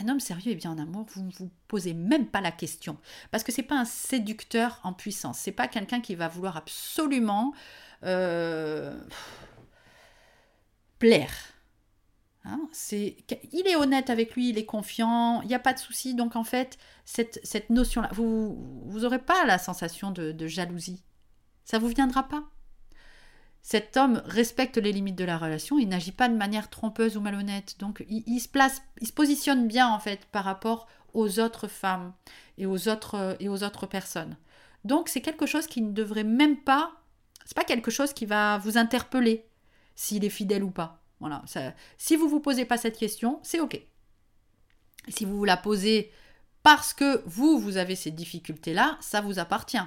un 0.00 0.08
homme 0.08 0.20
sérieux 0.20 0.52
et 0.52 0.56
bien 0.56 0.70
en 0.70 0.78
amour, 0.78 1.06
vous 1.14 1.22
ne 1.22 1.32
vous 1.32 1.50
posez 1.68 1.94
même 1.94 2.26
pas 2.26 2.40
la 2.40 2.52
question. 2.52 2.96
Parce 3.30 3.42
que 3.42 3.50
c'est 3.52 3.62
pas 3.62 3.78
un 3.78 3.84
séducteur 3.84 4.80
en 4.84 4.92
puissance. 4.92 5.38
C'est 5.38 5.52
pas 5.52 5.68
quelqu'un 5.68 6.00
qui 6.00 6.14
va 6.14 6.28
vouloir 6.28 6.56
absolument. 6.56 7.54
Euh, 8.04 8.98
plaire. 11.00 11.34
Hein, 12.44 12.60
c'est, 12.72 13.16
il 13.52 13.66
est 13.66 13.76
honnête 13.76 14.08
avec 14.08 14.34
lui, 14.34 14.50
il 14.50 14.58
est 14.58 14.64
confiant, 14.64 15.42
il 15.42 15.48
n'y 15.48 15.54
a 15.54 15.58
pas 15.58 15.72
de 15.72 15.78
souci. 15.78 16.14
Donc 16.14 16.36
en 16.36 16.44
fait, 16.44 16.78
cette, 17.04 17.40
cette 17.42 17.70
notion-là, 17.70 18.08
vous 18.12 18.56
n'aurez 18.92 19.18
pas 19.18 19.44
la 19.44 19.58
sensation 19.58 20.12
de, 20.12 20.46
jalousie. 20.46 21.02
Ça 21.64 21.78
vous 21.78 21.88
viendra 21.88 22.28
pas. 22.28 22.44
Cet 23.62 23.98
homme 23.98 24.22
respecte 24.24 24.78
les 24.78 24.92
limites 24.92 25.16
de 25.16 25.24
la 25.24 25.36
relation, 25.36 25.78
il 25.78 25.88
n'agit 25.88 26.12
pas 26.12 26.30
de 26.30 26.36
manière 26.36 26.70
trompeuse 26.70 27.18
ou 27.18 27.20
malhonnête. 27.20 27.76
Donc 27.78 28.04
il, 28.08 28.40
se 28.40 28.48
place, 28.48 28.80
il 29.02 29.06
se 29.06 29.12
positionne 29.12 29.68
bien 29.68 29.88
en 29.88 29.98
fait 29.98 30.24
par 30.32 30.44
rapport 30.44 30.88
aux 31.12 31.40
autres 31.40 31.68
femmes 31.68 32.14
et 32.56 32.64
aux 32.64 32.88
autres, 32.88 33.36
et 33.38 33.50
aux 33.50 33.62
autres 33.62 33.86
personnes. 33.86 34.36
Donc 34.84 35.10
c'est 35.10 35.20
quelque 35.20 35.44
chose 35.44 35.66
qui 35.66 35.82
ne 35.82 35.92
devrait 35.92 36.24
même 36.24 36.56
pas, 36.56 36.92
c'est 37.44 37.56
pas 37.56 37.64
quelque 37.64 37.90
chose 37.90 38.14
qui 38.14 38.24
va 38.24 38.56
vous 38.56 38.78
interpeller 38.78 39.49
s'il 39.94 40.24
est 40.24 40.30
fidèle 40.30 40.62
ou 40.62 40.70
pas. 40.70 41.02
Voilà, 41.20 41.44
si 41.98 42.16
vous 42.16 42.28
vous 42.28 42.40
posez 42.40 42.64
pas 42.64 42.78
cette 42.78 42.96
question, 42.96 43.40
c'est 43.42 43.60
ok. 43.60 43.80
Si 45.08 45.24
vous 45.26 45.36
vous 45.36 45.44
la 45.44 45.58
posez 45.58 46.10
parce 46.62 46.92
que 46.92 47.22
vous, 47.26 47.58
vous 47.58 47.76
avez 47.76 47.96
ces 47.96 48.10
difficultés-là, 48.10 48.98
ça 49.00 49.20
vous 49.20 49.38
appartient. 49.38 49.78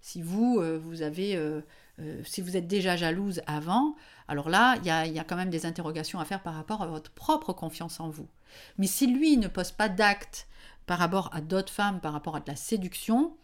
Si 0.00 0.22
vous, 0.22 0.58
euh, 0.58 0.78
vous 0.78 1.02
avez, 1.02 1.36
euh, 1.36 1.60
euh, 2.00 2.22
si 2.24 2.40
vous 2.40 2.56
êtes 2.56 2.66
déjà 2.66 2.96
jalouse 2.96 3.42
avant, 3.46 3.94
alors 4.28 4.48
là, 4.48 4.76
il 4.76 4.84
y 4.84 5.14
y 5.14 5.18
a, 5.18 5.24
quand 5.24 5.36
même 5.36 5.50
des 5.50 5.66
interrogations 5.66 6.20
à 6.20 6.24
faire 6.24 6.42
par 6.42 6.54
rapport 6.54 6.82
à 6.82 6.86
votre 6.86 7.10
propre 7.10 7.52
confiance 7.52 8.00
en 8.00 8.08
vous. 8.08 8.28
Mais 8.78 8.86
si 8.86 9.06
lui 9.06 9.36
ne 9.36 9.48
pose 9.48 9.72
pas 9.72 9.88
d'acte 9.88 10.46
par 10.86 10.98
rapport 10.98 11.30
à 11.34 11.40
d'autres 11.40 11.72
femmes, 11.72 12.00
par 12.00 12.12
rapport 12.12 12.36
à 12.36 12.40
de 12.40 12.48
la 12.48 12.56
séduction, 12.56 13.36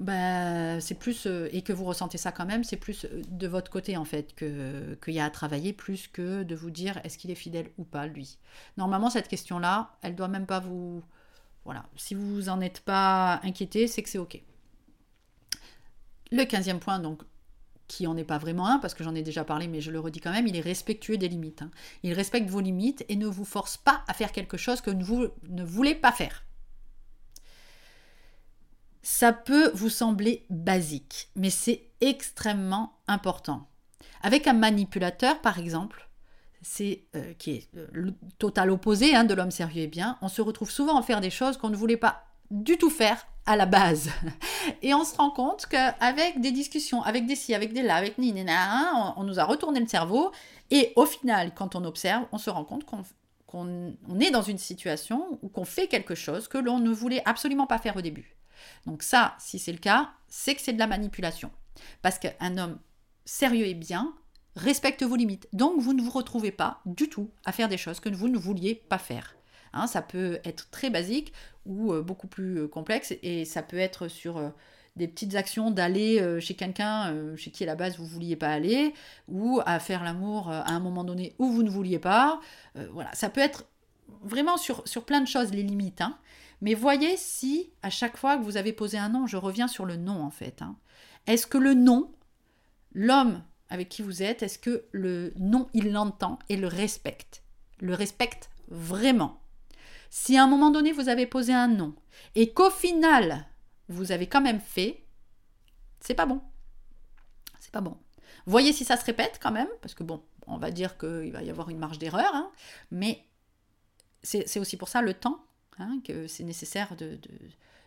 bah, 0.00 0.80
c'est 0.80 0.94
plus, 0.94 1.26
euh, 1.26 1.50
et 1.52 1.60
que 1.60 1.74
vous 1.74 1.84
ressentez 1.84 2.16
ça 2.16 2.32
quand 2.32 2.46
même, 2.46 2.64
c'est 2.64 2.78
plus 2.78 3.04
euh, 3.04 3.20
de 3.28 3.46
votre 3.46 3.70
côté 3.70 3.98
en 3.98 4.06
fait 4.06 4.34
qu'il 4.34 5.14
y 5.14 5.20
a 5.20 5.26
à 5.26 5.30
travailler, 5.30 5.74
plus 5.74 6.08
que 6.08 6.42
de 6.42 6.54
vous 6.54 6.70
dire 6.70 6.98
est-ce 7.04 7.18
qu'il 7.18 7.30
est 7.30 7.34
fidèle 7.34 7.70
ou 7.76 7.84
pas 7.84 8.06
lui. 8.06 8.38
Normalement, 8.78 9.10
cette 9.10 9.28
question-là, 9.28 9.92
elle 10.00 10.16
doit 10.16 10.28
même 10.28 10.46
pas 10.46 10.58
vous. 10.58 11.02
Voilà, 11.66 11.84
si 11.96 12.14
vous 12.14 12.48
en 12.48 12.62
êtes 12.62 12.80
pas 12.80 13.40
inquiété, 13.42 13.86
c'est 13.86 14.02
que 14.02 14.08
c'est 14.08 14.16
ok. 14.16 14.40
Le 16.32 16.44
quinzième 16.44 16.80
point, 16.80 16.98
donc, 16.98 17.20
qui 17.86 18.06
en 18.06 18.16
est 18.16 18.24
pas 18.24 18.38
vraiment 18.38 18.68
un, 18.68 18.78
parce 18.78 18.94
que 18.94 19.04
j'en 19.04 19.14
ai 19.14 19.22
déjà 19.22 19.44
parlé, 19.44 19.68
mais 19.68 19.82
je 19.82 19.90
le 19.90 20.00
redis 20.00 20.20
quand 20.20 20.32
même, 20.32 20.46
il 20.46 20.56
est 20.56 20.62
respectueux 20.62 21.18
des 21.18 21.28
limites. 21.28 21.60
Hein. 21.60 21.70
Il 22.04 22.14
respecte 22.14 22.48
vos 22.48 22.60
limites 22.60 23.04
et 23.10 23.16
ne 23.16 23.26
vous 23.26 23.44
force 23.44 23.76
pas 23.76 24.02
à 24.08 24.14
faire 24.14 24.32
quelque 24.32 24.56
chose 24.56 24.80
que 24.80 24.90
vous 24.90 25.26
ne 25.50 25.62
voulez 25.62 25.94
pas 25.94 26.12
faire. 26.12 26.44
Ça 29.02 29.32
peut 29.32 29.70
vous 29.74 29.88
sembler 29.88 30.44
basique, 30.50 31.30
mais 31.36 31.50
c'est 31.50 31.88
extrêmement 32.00 32.92
important. 33.08 33.66
Avec 34.22 34.46
un 34.46 34.52
manipulateur, 34.52 35.40
par 35.40 35.58
exemple, 35.58 36.08
c'est 36.62 37.04
euh, 37.16 37.32
qui 37.38 37.52
est 37.52 37.68
euh, 37.76 37.86
le 37.92 38.14
total 38.38 38.70
opposé 38.70 39.14
hein, 39.14 39.24
de 39.24 39.32
l'homme 39.32 39.50
sérieux 39.50 39.84
et 39.84 39.86
bien, 39.86 40.18
on 40.20 40.28
se 40.28 40.42
retrouve 40.42 40.70
souvent 40.70 40.98
à 40.98 41.02
faire 41.02 41.20
des 41.20 41.30
choses 41.30 41.56
qu'on 41.56 41.70
ne 41.70 41.76
voulait 41.76 41.96
pas 41.96 42.24
du 42.50 42.76
tout 42.76 42.90
faire 42.90 43.26
à 43.46 43.56
la 43.56 43.66
base. 43.66 44.10
Et 44.82 44.92
on 44.92 45.04
se 45.04 45.16
rend 45.16 45.30
compte 45.30 45.66
qu'avec 45.66 46.40
des 46.40 46.52
discussions, 46.52 47.02
avec 47.02 47.26
des 47.26 47.36
si, 47.36 47.54
avec 47.54 47.72
des 47.72 47.82
là, 47.82 47.96
avec 47.96 48.18
ni, 48.18 48.32
ni, 48.32 48.44
on, 48.44 49.14
on, 49.16 49.24
nous 49.24 49.40
a 49.40 49.44
retourné 49.44 49.80
le 49.80 49.86
cerveau. 49.86 50.30
Et 50.70 50.92
au 50.96 51.06
final, 51.06 51.52
quand 51.54 51.74
on 51.74 51.84
observe, 51.84 52.24
on 52.32 52.38
se 52.38 52.50
rend 52.50 52.64
compte 52.64 52.84
qu'on 52.84 53.96
est 54.20 54.30
dans 54.30 54.42
une 54.42 54.58
situation 54.58 55.38
où 55.42 55.48
qu'on 55.48 55.64
fait 55.64 55.86
quelque 55.86 56.14
chose 56.14 56.48
que 56.48 56.58
l'on 56.58 56.78
ne 56.78 56.90
voulait 56.90 57.22
absolument 57.24 57.66
pas 57.66 57.78
faire 57.78 57.96
au 57.96 58.02
début. 58.02 58.36
Donc 58.86 59.02
ça, 59.02 59.34
si 59.38 59.58
c'est 59.58 59.72
le 59.72 59.78
cas, 59.78 60.10
c'est 60.28 60.54
que 60.54 60.60
c'est 60.60 60.72
de 60.72 60.78
la 60.78 60.86
manipulation. 60.86 61.50
Parce 62.02 62.18
qu'un 62.18 62.58
homme 62.58 62.78
sérieux 63.24 63.66
et 63.66 63.74
bien 63.74 64.14
respecte 64.56 65.02
vos 65.02 65.16
limites. 65.16 65.48
Donc 65.52 65.80
vous 65.80 65.92
ne 65.92 66.02
vous 66.02 66.10
retrouvez 66.10 66.52
pas 66.52 66.80
du 66.86 67.08
tout 67.08 67.30
à 67.44 67.52
faire 67.52 67.68
des 67.68 67.78
choses 67.78 68.00
que 68.00 68.08
vous 68.08 68.28
ne 68.28 68.38
vouliez 68.38 68.74
pas 68.74 68.98
faire. 68.98 69.36
Hein, 69.72 69.86
ça 69.86 70.02
peut 70.02 70.40
être 70.44 70.68
très 70.70 70.90
basique 70.90 71.32
ou 71.64 71.92
euh, 71.92 72.02
beaucoup 72.02 72.26
plus 72.26 72.58
euh, 72.58 72.68
complexe 72.68 73.14
et 73.22 73.44
ça 73.44 73.62
peut 73.62 73.78
être 73.78 74.08
sur 74.08 74.38
euh, 74.38 74.48
des 74.96 75.06
petites 75.06 75.36
actions 75.36 75.70
d'aller 75.70 76.40
chez 76.40 76.54
quelqu'un 76.54 77.14
chez 77.36 77.52
qui 77.52 77.62
à 77.62 77.66
la 77.66 77.76
base 77.76 77.96
vous 77.96 78.02
ne 78.02 78.08
vouliez 78.08 78.34
pas 78.34 78.48
aller, 78.48 78.92
ou 79.28 79.60
à 79.64 79.78
faire 79.78 80.02
l'amour 80.02 80.50
à 80.50 80.68
un 80.68 80.80
moment 80.80 81.04
donné 81.04 81.36
où 81.38 81.48
vous 81.48 81.62
ne 81.62 81.70
vouliez 81.70 82.00
pas. 82.00 82.40
voilà, 82.90 83.08
ça 83.14 83.30
peut 83.30 83.40
être 83.40 83.66
vraiment 84.22 84.56
sur, 84.56 84.86
sur 84.88 85.04
plein 85.04 85.20
de 85.20 85.28
choses 85.28 85.52
les 85.52 85.62
limites. 85.62 86.00
Hein. 86.00 86.18
Mais 86.60 86.74
voyez 86.74 87.16
si 87.16 87.72
à 87.82 87.90
chaque 87.90 88.16
fois 88.16 88.36
que 88.36 88.42
vous 88.42 88.56
avez 88.56 88.72
posé 88.72 88.98
un 88.98 89.08
nom, 89.08 89.26
je 89.26 89.36
reviens 89.36 89.68
sur 89.68 89.86
le 89.86 89.96
nom 89.96 90.22
en 90.22 90.30
fait. 90.30 90.62
Hein. 90.62 90.76
Est-ce 91.26 91.46
que 91.46 91.58
le 91.58 91.74
nom, 91.74 92.12
l'homme 92.92 93.42
avec 93.68 93.88
qui 93.88 94.02
vous 94.02 94.22
êtes, 94.22 94.42
est-ce 94.42 94.58
que 94.58 94.84
le 94.90 95.32
nom, 95.38 95.68
il 95.72 95.92
l'entend 95.92 96.38
et 96.48 96.56
le 96.56 96.66
respecte? 96.66 97.42
Le 97.78 97.94
respecte 97.94 98.50
vraiment. 98.68 99.40
Si 100.10 100.36
à 100.36 100.42
un 100.42 100.48
moment 100.48 100.70
donné, 100.70 100.92
vous 100.92 101.08
avez 101.08 101.26
posé 101.26 101.52
un 101.52 101.68
nom 101.68 101.94
et 102.34 102.52
qu'au 102.52 102.70
final, 102.70 103.46
vous 103.88 104.12
avez 104.12 104.26
quand 104.26 104.40
même 104.40 104.60
fait, 104.60 105.04
c'est 106.00 106.14
pas 106.14 106.26
bon. 106.26 106.42
C'est 107.60 107.72
pas 107.72 107.80
bon. 107.80 107.96
Voyez 108.46 108.72
si 108.72 108.84
ça 108.84 108.96
se 108.96 109.04
répète 109.04 109.38
quand 109.40 109.52
même, 109.52 109.68
parce 109.80 109.94
que 109.94 110.02
bon, 110.02 110.22
on 110.46 110.58
va 110.58 110.70
dire 110.70 110.98
qu'il 110.98 111.32
va 111.32 111.42
y 111.42 111.50
avoir 111.50 111.70
une 111.70 111.78
marge 111.78 111.98
d'erreur, 111.98 112.34
hein, 112.34 112.50
mais 112.90 113.24
c'est 114.22 114.58
aussi 114.58 114.76
pour 114.76 114.88
ça 114.88 115.00
le 115.00 115.14
temps, 115.14 115.44
hein, 115.80 116.00
que 116.04 116.26
c'est 116.26 116.44
nécessaire 116.44 116.94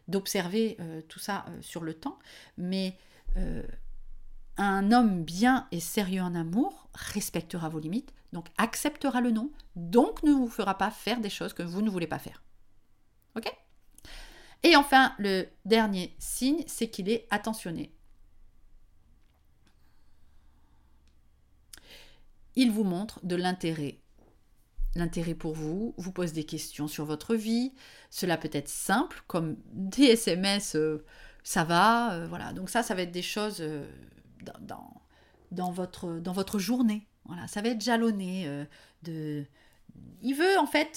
d'observer 0.08 0.76
de, 0.80 0.84
euh, 0.84 1.02
tout 1.08 1.20
ça 1.20 1.46
euh, 1.48 1.62
sur 1.62 1.84
le 1.84 1.94
temps. 1.94 2.20
Mais 2.58 2.98
euh, 3.38 3.64
un 4.58 4.92
homme 4.92 5.24
bien 5.24 5.68
et 5.72 5.80
sérieux 5.80 6.22
en 6.22 6.36
amour 6.36 6.88
respectera 6.94 7.70
vos 7.70 7.80
limites, 7.80 8.14
donc 8.34 8.48
acceptera 8.58 9.22
le 9.22 9.32
non, 9.32 9.52
donc 9.76 10.24
ne 10.24 10.32
vous 10.32 10.50
fera 10.50 10.78
pas 10.78 10.92
faire 10.92 11.20
des 11.20 11.30
choses 11.30 11.54
que 11.54 11.64
vous 11.64 11.82
ne 11.82 11.90
voulez 11.90 12.08
pas 12.08 12.20
faire. 12.20 12.44
Ok? 13.36 13.52
Et 14.64 14.76
enfin, 14.76 15.14
le 15.20 15.48
dernier 15.66 16.16
signe, 16.20 16.64
c'est 16.68 16.90
qu'il 16.90 17.10
est 17.10 17.28
attentionné. 17.30 17.92
Il 22.56 22.72
vous 22.72 22.84
montre 22.84 23.20
de 23.24 23.36
l'intérêt. 23.36 24.03
L'intérêt 24.96 25.34
pour 25.34 25.54
vous, 25.54 25.96
vous 25.98 26.12
pose 26.12 26.34
des 26.34 26.44
questions 26.44 26.88
sur 26.88 27.06
votre 27.06 27.36
vie. 27.36 27.74
Cela 28.12 28.38
peut 28.38 28.50
être 28.52 28.70
simple, 28.70 29.24
comme 29.26 29.58
des 29.72 30.04
SMS, 30.04 30.76
euh, 30.76 31.04
ça 31.44 31.64
va, 31.64 32.14
euh, 32.14 32.28
voilà. 32.28 32.54
Donc 32.54 32.70
ça, 32.70 32.84
ça 32.84 32.94
va 32.94 33.02
être 33.02 33.12
des 33.12 33.24
choses 33.24 33.58
euh, 33.60 33.88
dans, 34.62 35.02
dans, 35.52 35.72
votre, 35.72 36.20
dans 36.20 36.34
votre 36.34 36.60
journée. 36.60 37.08
Voilà, 37.26 37.48
ça 37.48 37.62
va 37.62 37.70
être 37.70 37.82
jalonné 37.82 38.66
de. 39.02 39.46
Il 40.22 40.36
veut 40.36 40.58
en 40.60 40.66
fait 40.66 40.96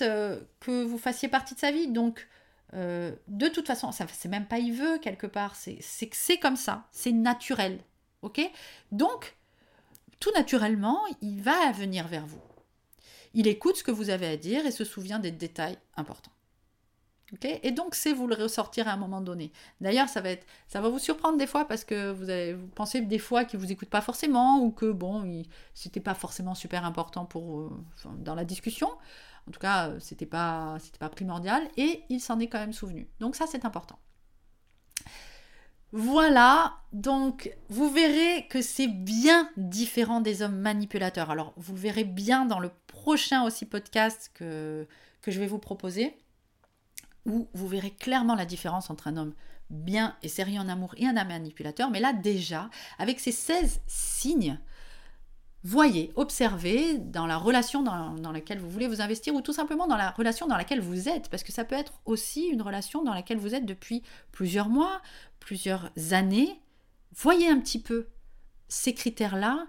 que 0.60 0.84
vous 0.84 0.98
fassiez 0.98 1.28
partie 1.28 1.54
de 1.54 1.60
sa 1.60 1.70
vie, 1.70 1.86
donc 1.86 2.26
de 2.72 3.48
toute 3.48 3.68
façon, 3.68 3.92
ça 3.92 4.06
c'est 4.12 4.28
même 4.28 4.46
pas 4.46 4.58
il 4.58 4.72
veut 4.72 4.98
quelque 4.98 5.28
part, 5.28 5.54
c'est 5.54 5.78
c'est 5.80 6.38
comme 6.38 6.56
ça, 6.56 6.88
c'est 6.90 7.12
naturel, 7.12 7.78
ok? 8.22 8.40
Donc 8.90 9.36
tout 10.18 10.32
naturellement, 10.34 10.98
il 11.20 11.40
va 11.42 11.70
venir 11.70 12.08
vers 12.08 12.26
vous. 12.26 12.42
Il 13.36 13.46
écoute 13.46 13.76
ce 13.76 13.84
que 13.84 13.92
vous 13.92 14.10
avez 14.10 14.26
à 14.26 14.36
dire 14.36 14.66
et 14.66 14.72
se 14.72 14.84
souvient 14.84 15.20
des 15.20 15.30
détails 15.30 15.78
importants 15.96 16.32
et 17.42 17.72
donc, 17.72 17.94
c'est 17.94 18.12
vous 18.12 18.28
le 18.28 18.36
ressortir 18.36 18.86
à 18.86 18.92
un 18.92 18.96
moment 18.96 19.20
donné. 19.20 19.52
D'ailleurs, 19.80 20.08
ça 20.08 20.20
va 20.20 20.88
vous 20.88 20.98
surprendre 20.98 21.36
des 21.36 21.46
fois 21.46 21.66
parce 21.66 21.84
que 21.84 22.12
vous, 22.12 22.30
avez, 22.30 22.56
pensez 22.74 23.00
des 23.00 23.18
fois 23.18 23.44
qu'il 23.44 23.58
vous 23.58 23.72
écoute 23.72 23.88
pas 23.88 24.00
forcément 24.00 24.60
ou 24.60 24.70
que 24.70 24.92
bon, 24.92 25.42
c'était 25.74 26.00
pas 26.00 26.14
forcément 26.14 26.54
super 26.54 26.84
important 26.84 27.28
euh, 27.34 27.68
dans 28.18 28.36
la 28.36 28.44
discussion. 28.44 28.88
En 29.48 29.50
tout 29.50 29.58
cas, 29.58 29.92
c'était 29.98 30.26
pas, 30.26 30.78
pas 31.00 31.08
primordial 31.08 31.62
et 31.76 32.04
il 32.08 32.20
s'en 32.20 32.38
est 32.38 32.46
quand 32.46 32.60
même 32.60 32.72
souvenu. 32.72 33.08
Donc 33.18 33.34
ça, 33.34 33.46
c'est 33.48 33.64
important. 33.64 33.98
Voilà, 35.92 36.78
donc 36.92 37.56
vous 37.68 37.90
verrez 37.90 38.46
que 38.48 38.60
c'est 38.60 38.88
bien 38.88 39.48
différent 39.56 40.20
des 40.20 40.42
hommes 40.42 40.58
manipulateurs. 40.58 41.30
Alors, 41.30 41.54
vous 41.56 41.74
verrez 41.74 42.04
bien 42.04 42.44
dans 42.44 42.58
le 42.58 42.70
prochain 43.06 43.44
aussi 43.44 43.66
podcast 43.66 44.32
que, 44.34 44.84
que 45.22 45.30
je 45.30 45.38
vais 45.38 45.46
vous 45.46 45.60
proposer 45.60 46.18
où 47.24 47.46
vous 47.54 47.68
verrez 47.68 47.92
clairement 47.92 48.34
la 48.34 48.44
différence 48.44 48.90
entre 48.90 49.06
un 49.06 49.16
homme 49.16 49.32
bien 49.70 50.16
et 50.24 50.28
sérieux 50.28 50.58
en 50.58 50.68
amour 50.68 50.92
et 50.96 51.06
un 51.06 51.12
manipulateur. 51.12 51.88
Mais 51.88 52.00
là, 52.00 52.12
déjà, 52.12 52.68
avec 52.98 53.20
ces 53.20 53.30
16 53.30 53.80
signes, 53.86 54.58
voyez, 55.62 56.10
observez 56.16 56.98
dans 56.98 57.28
la 57.28 57.36
relation 57.36 57.84
dans, 57.84 58.14
dans, 58.14 58.32
laquelle 58.32 58.58
vous 58.58 58.68
voulez 58.68 58.88
vous 58.88 59.00
investir 59.00 59.36
ou 59.36 59.40
tout 59.40 59.52
simplement 59.52 59.86
dans 59.86 59.96
la 59.96 60.10
relation 60.10 60.48
dans 60.48 60.56
laquelle 60.56 60.80
vous 60.80 61.08
êtes, 61.08 61.28
parce 61.28 61.44
que 61.44 61.52
ça 61.52 61.62
peut 61.62 61.76
être 61.76 62.00
aussi 62.06 62.46
une 62.46 62.60
relation 62.60 63.04
dans 63.04 63.14
laquelle 63.14 63.38
vous 63.38 63.54
êtes 63.54 63.66
depuis 63.66 64.02
plusieurs 64.32 64.68
mois, 64.68 65.00
plusieurs 65.38 65.92
années. 66.10 66.60
Voyez 67.14 67.48
un 67.48 67.60
petit 67.60 67.80
peu 67.80 68.08
ces 68.66 68.94
critères-là, 68.94 69.68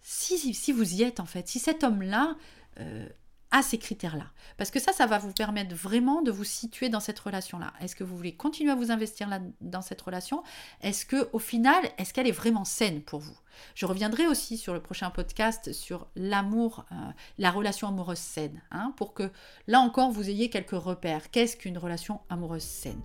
si, 0.00 0.54
si, 0.54 0.72
vous 0.72 0.94
y 0.94 1.02
êtes 1.02 1.20
en 1.20 1.26
fait, 1.26 1.48
si 1.48 1.58
cet 1.58 1.84
homme-là 1.84 2.38
euh, 2.80 3.08
à 3.50 3.62
ces 3.62 3.78
critères-là. 3.78 4.26
Parce 4.58 4.70
que 4.70 4.78
ça, 4.78 4.92
ça 4.92 5.06
va 5.06 5.18
vous 5.18 5.32
permettre 5.32 5.74
vraiment 5.74 6.20
de 6.20 6.30
vous 6.30 6.44
situer 6.44 6.90
dans 6.90 7.00
cette 7.00 7.18
relation-là. 7.18 7.72
Est-ce 7.80 7.96
que 7.96 8.04
vous 8.04 8.16
voulez 8.16 8.34
continuer 8.34 8.70
à 8.70 8.74
vous 8.74 8.90
investir 8.90 9.28
là, 9.28 9.40
dans 9.62 9.80
cette 9.80 10.00
relation? 10.02 10.42
Est-ce 10.82 11.06
que 11.06 11.30
au 11.32 11.38
final, 11.38 11.82
est-ce 11.96 12.12
qu'elle 12.12 12.26
est 12.26 12.32
vraiment 12.32 12.64
saine 12.64 13.00
pour 13.00 13.20
vous? 13.20 13.38
Je 13.74 13.86
reviendrai 13.86 14.26
aussi 14.26 14.58
sur 14.58 14.74
le 14.74 14.82
prochain 14.82 15.10
podcast 15.10 15.72
sur 15.72 16.08
l'amour, 16.14 16.84
euh, 16.92 16.94
la 17.38 17.50
relation 17.50 17.88
amoureuse 17.88 18.18
saine, 18.18 18.60
hein, 18.70 18.92
pour 18.96 19.14
que 19.14 19.30
là 19.66 19.80
encore 19.80 20.10
vous 20.10 20.28
ayez 20.28 20.50
quelques 20.50 20.70
repères. 20.70 21.30
Qu'est-ce 21.30 21.56
qu'une 21.56 21.78
relation 21.78 22.20
amoureuse 22.28 22.62
saine? 22.62 23.00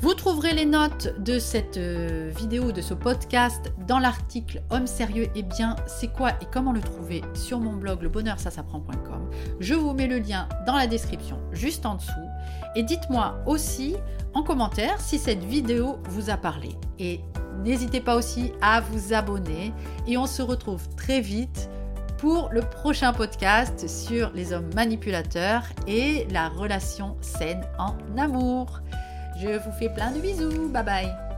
Vous 0.00 0.14
trouverez 0.14 0.54
les 0.54 0.64
notes 0.64 1.14
de 1.18 1.38
cette 1.38 1.76
euh, 1.76 2.30
vidéo, 2.34 2.72
de 2.72 2.80
ce 2.80 2.94
podcast, 2.94 3.70
dans 3.86 3.98
l'article 3.98 4.62
Homme 4.70 4.86
sérieux 4.86 5.28
et 5.34 5.42
bien, 5.42 5.76
c'est 5.86 6.08
quoi 6.08 6.30
et 6.40 6.46
comment 6.50 6.72
le 6.72 6.80
trouver 6.80 7.22
sur 7.34 7.60
mon 7.60 7.74
blog 7.74 8.02
lebonheursasapprend.com. 8.02 9.30
Je 9.60 9.74
vous 9.74 9.92
mets 9.92 10.06
le 10.06 10.18
lien 10.18 10.48
dans 10.66 10.74
la 10.74 10.86
description 10.86 11.38
juste 11.52 11.84
en 11.84 11.96
dessous. 11.96 12.10
Et 12.76 12.82
dites-moi 12.82 13.40
aussi 13.46 13.94
en 14.32 14.42
commentaire 14.42 14.98
si 15.02 15.18
cette 15.18 15.44
vidéo 15.44 15.98
vous 16.08 16.30
a 16.30 16.38
parlé. 16.38 16.70
Et 16.98 17.20
n'hésitez 17.62 18.00
pas 18.00 18.16
aussi 18.16 18.52
à 18.62 18.80
vous 18.80 19.12
abonner. 19.12 19.74
Et 20.06 20.16
on 20.16 20.26
se 20.26 20.40
retrouve 20.40 20.88
très 20.96 21.20
vite 21.20 21.68
pour 22.16 22.48
le 22.52 22.62
prochain 22.62 23.12
podcast 23.12 23.86
sur 23.86 24.30
les 24.32 24.54
hommes 24.54 24.70
manipulateurs 24.74 25.64
et 25.86 26.26
la 26.30 26.48
relation 26.48 27.18
saine 27.20 27.66
en 27.78 27.94
amour. 28.16 28.80
Je 29.40 29.58
vous 29.58 29.72
fais 29.72 29.88
plein 29.88 30.10
de 30.12 30.20
bisous. 30.20 30.68
Bye 30.68 30.84
bye. 30.84 31.29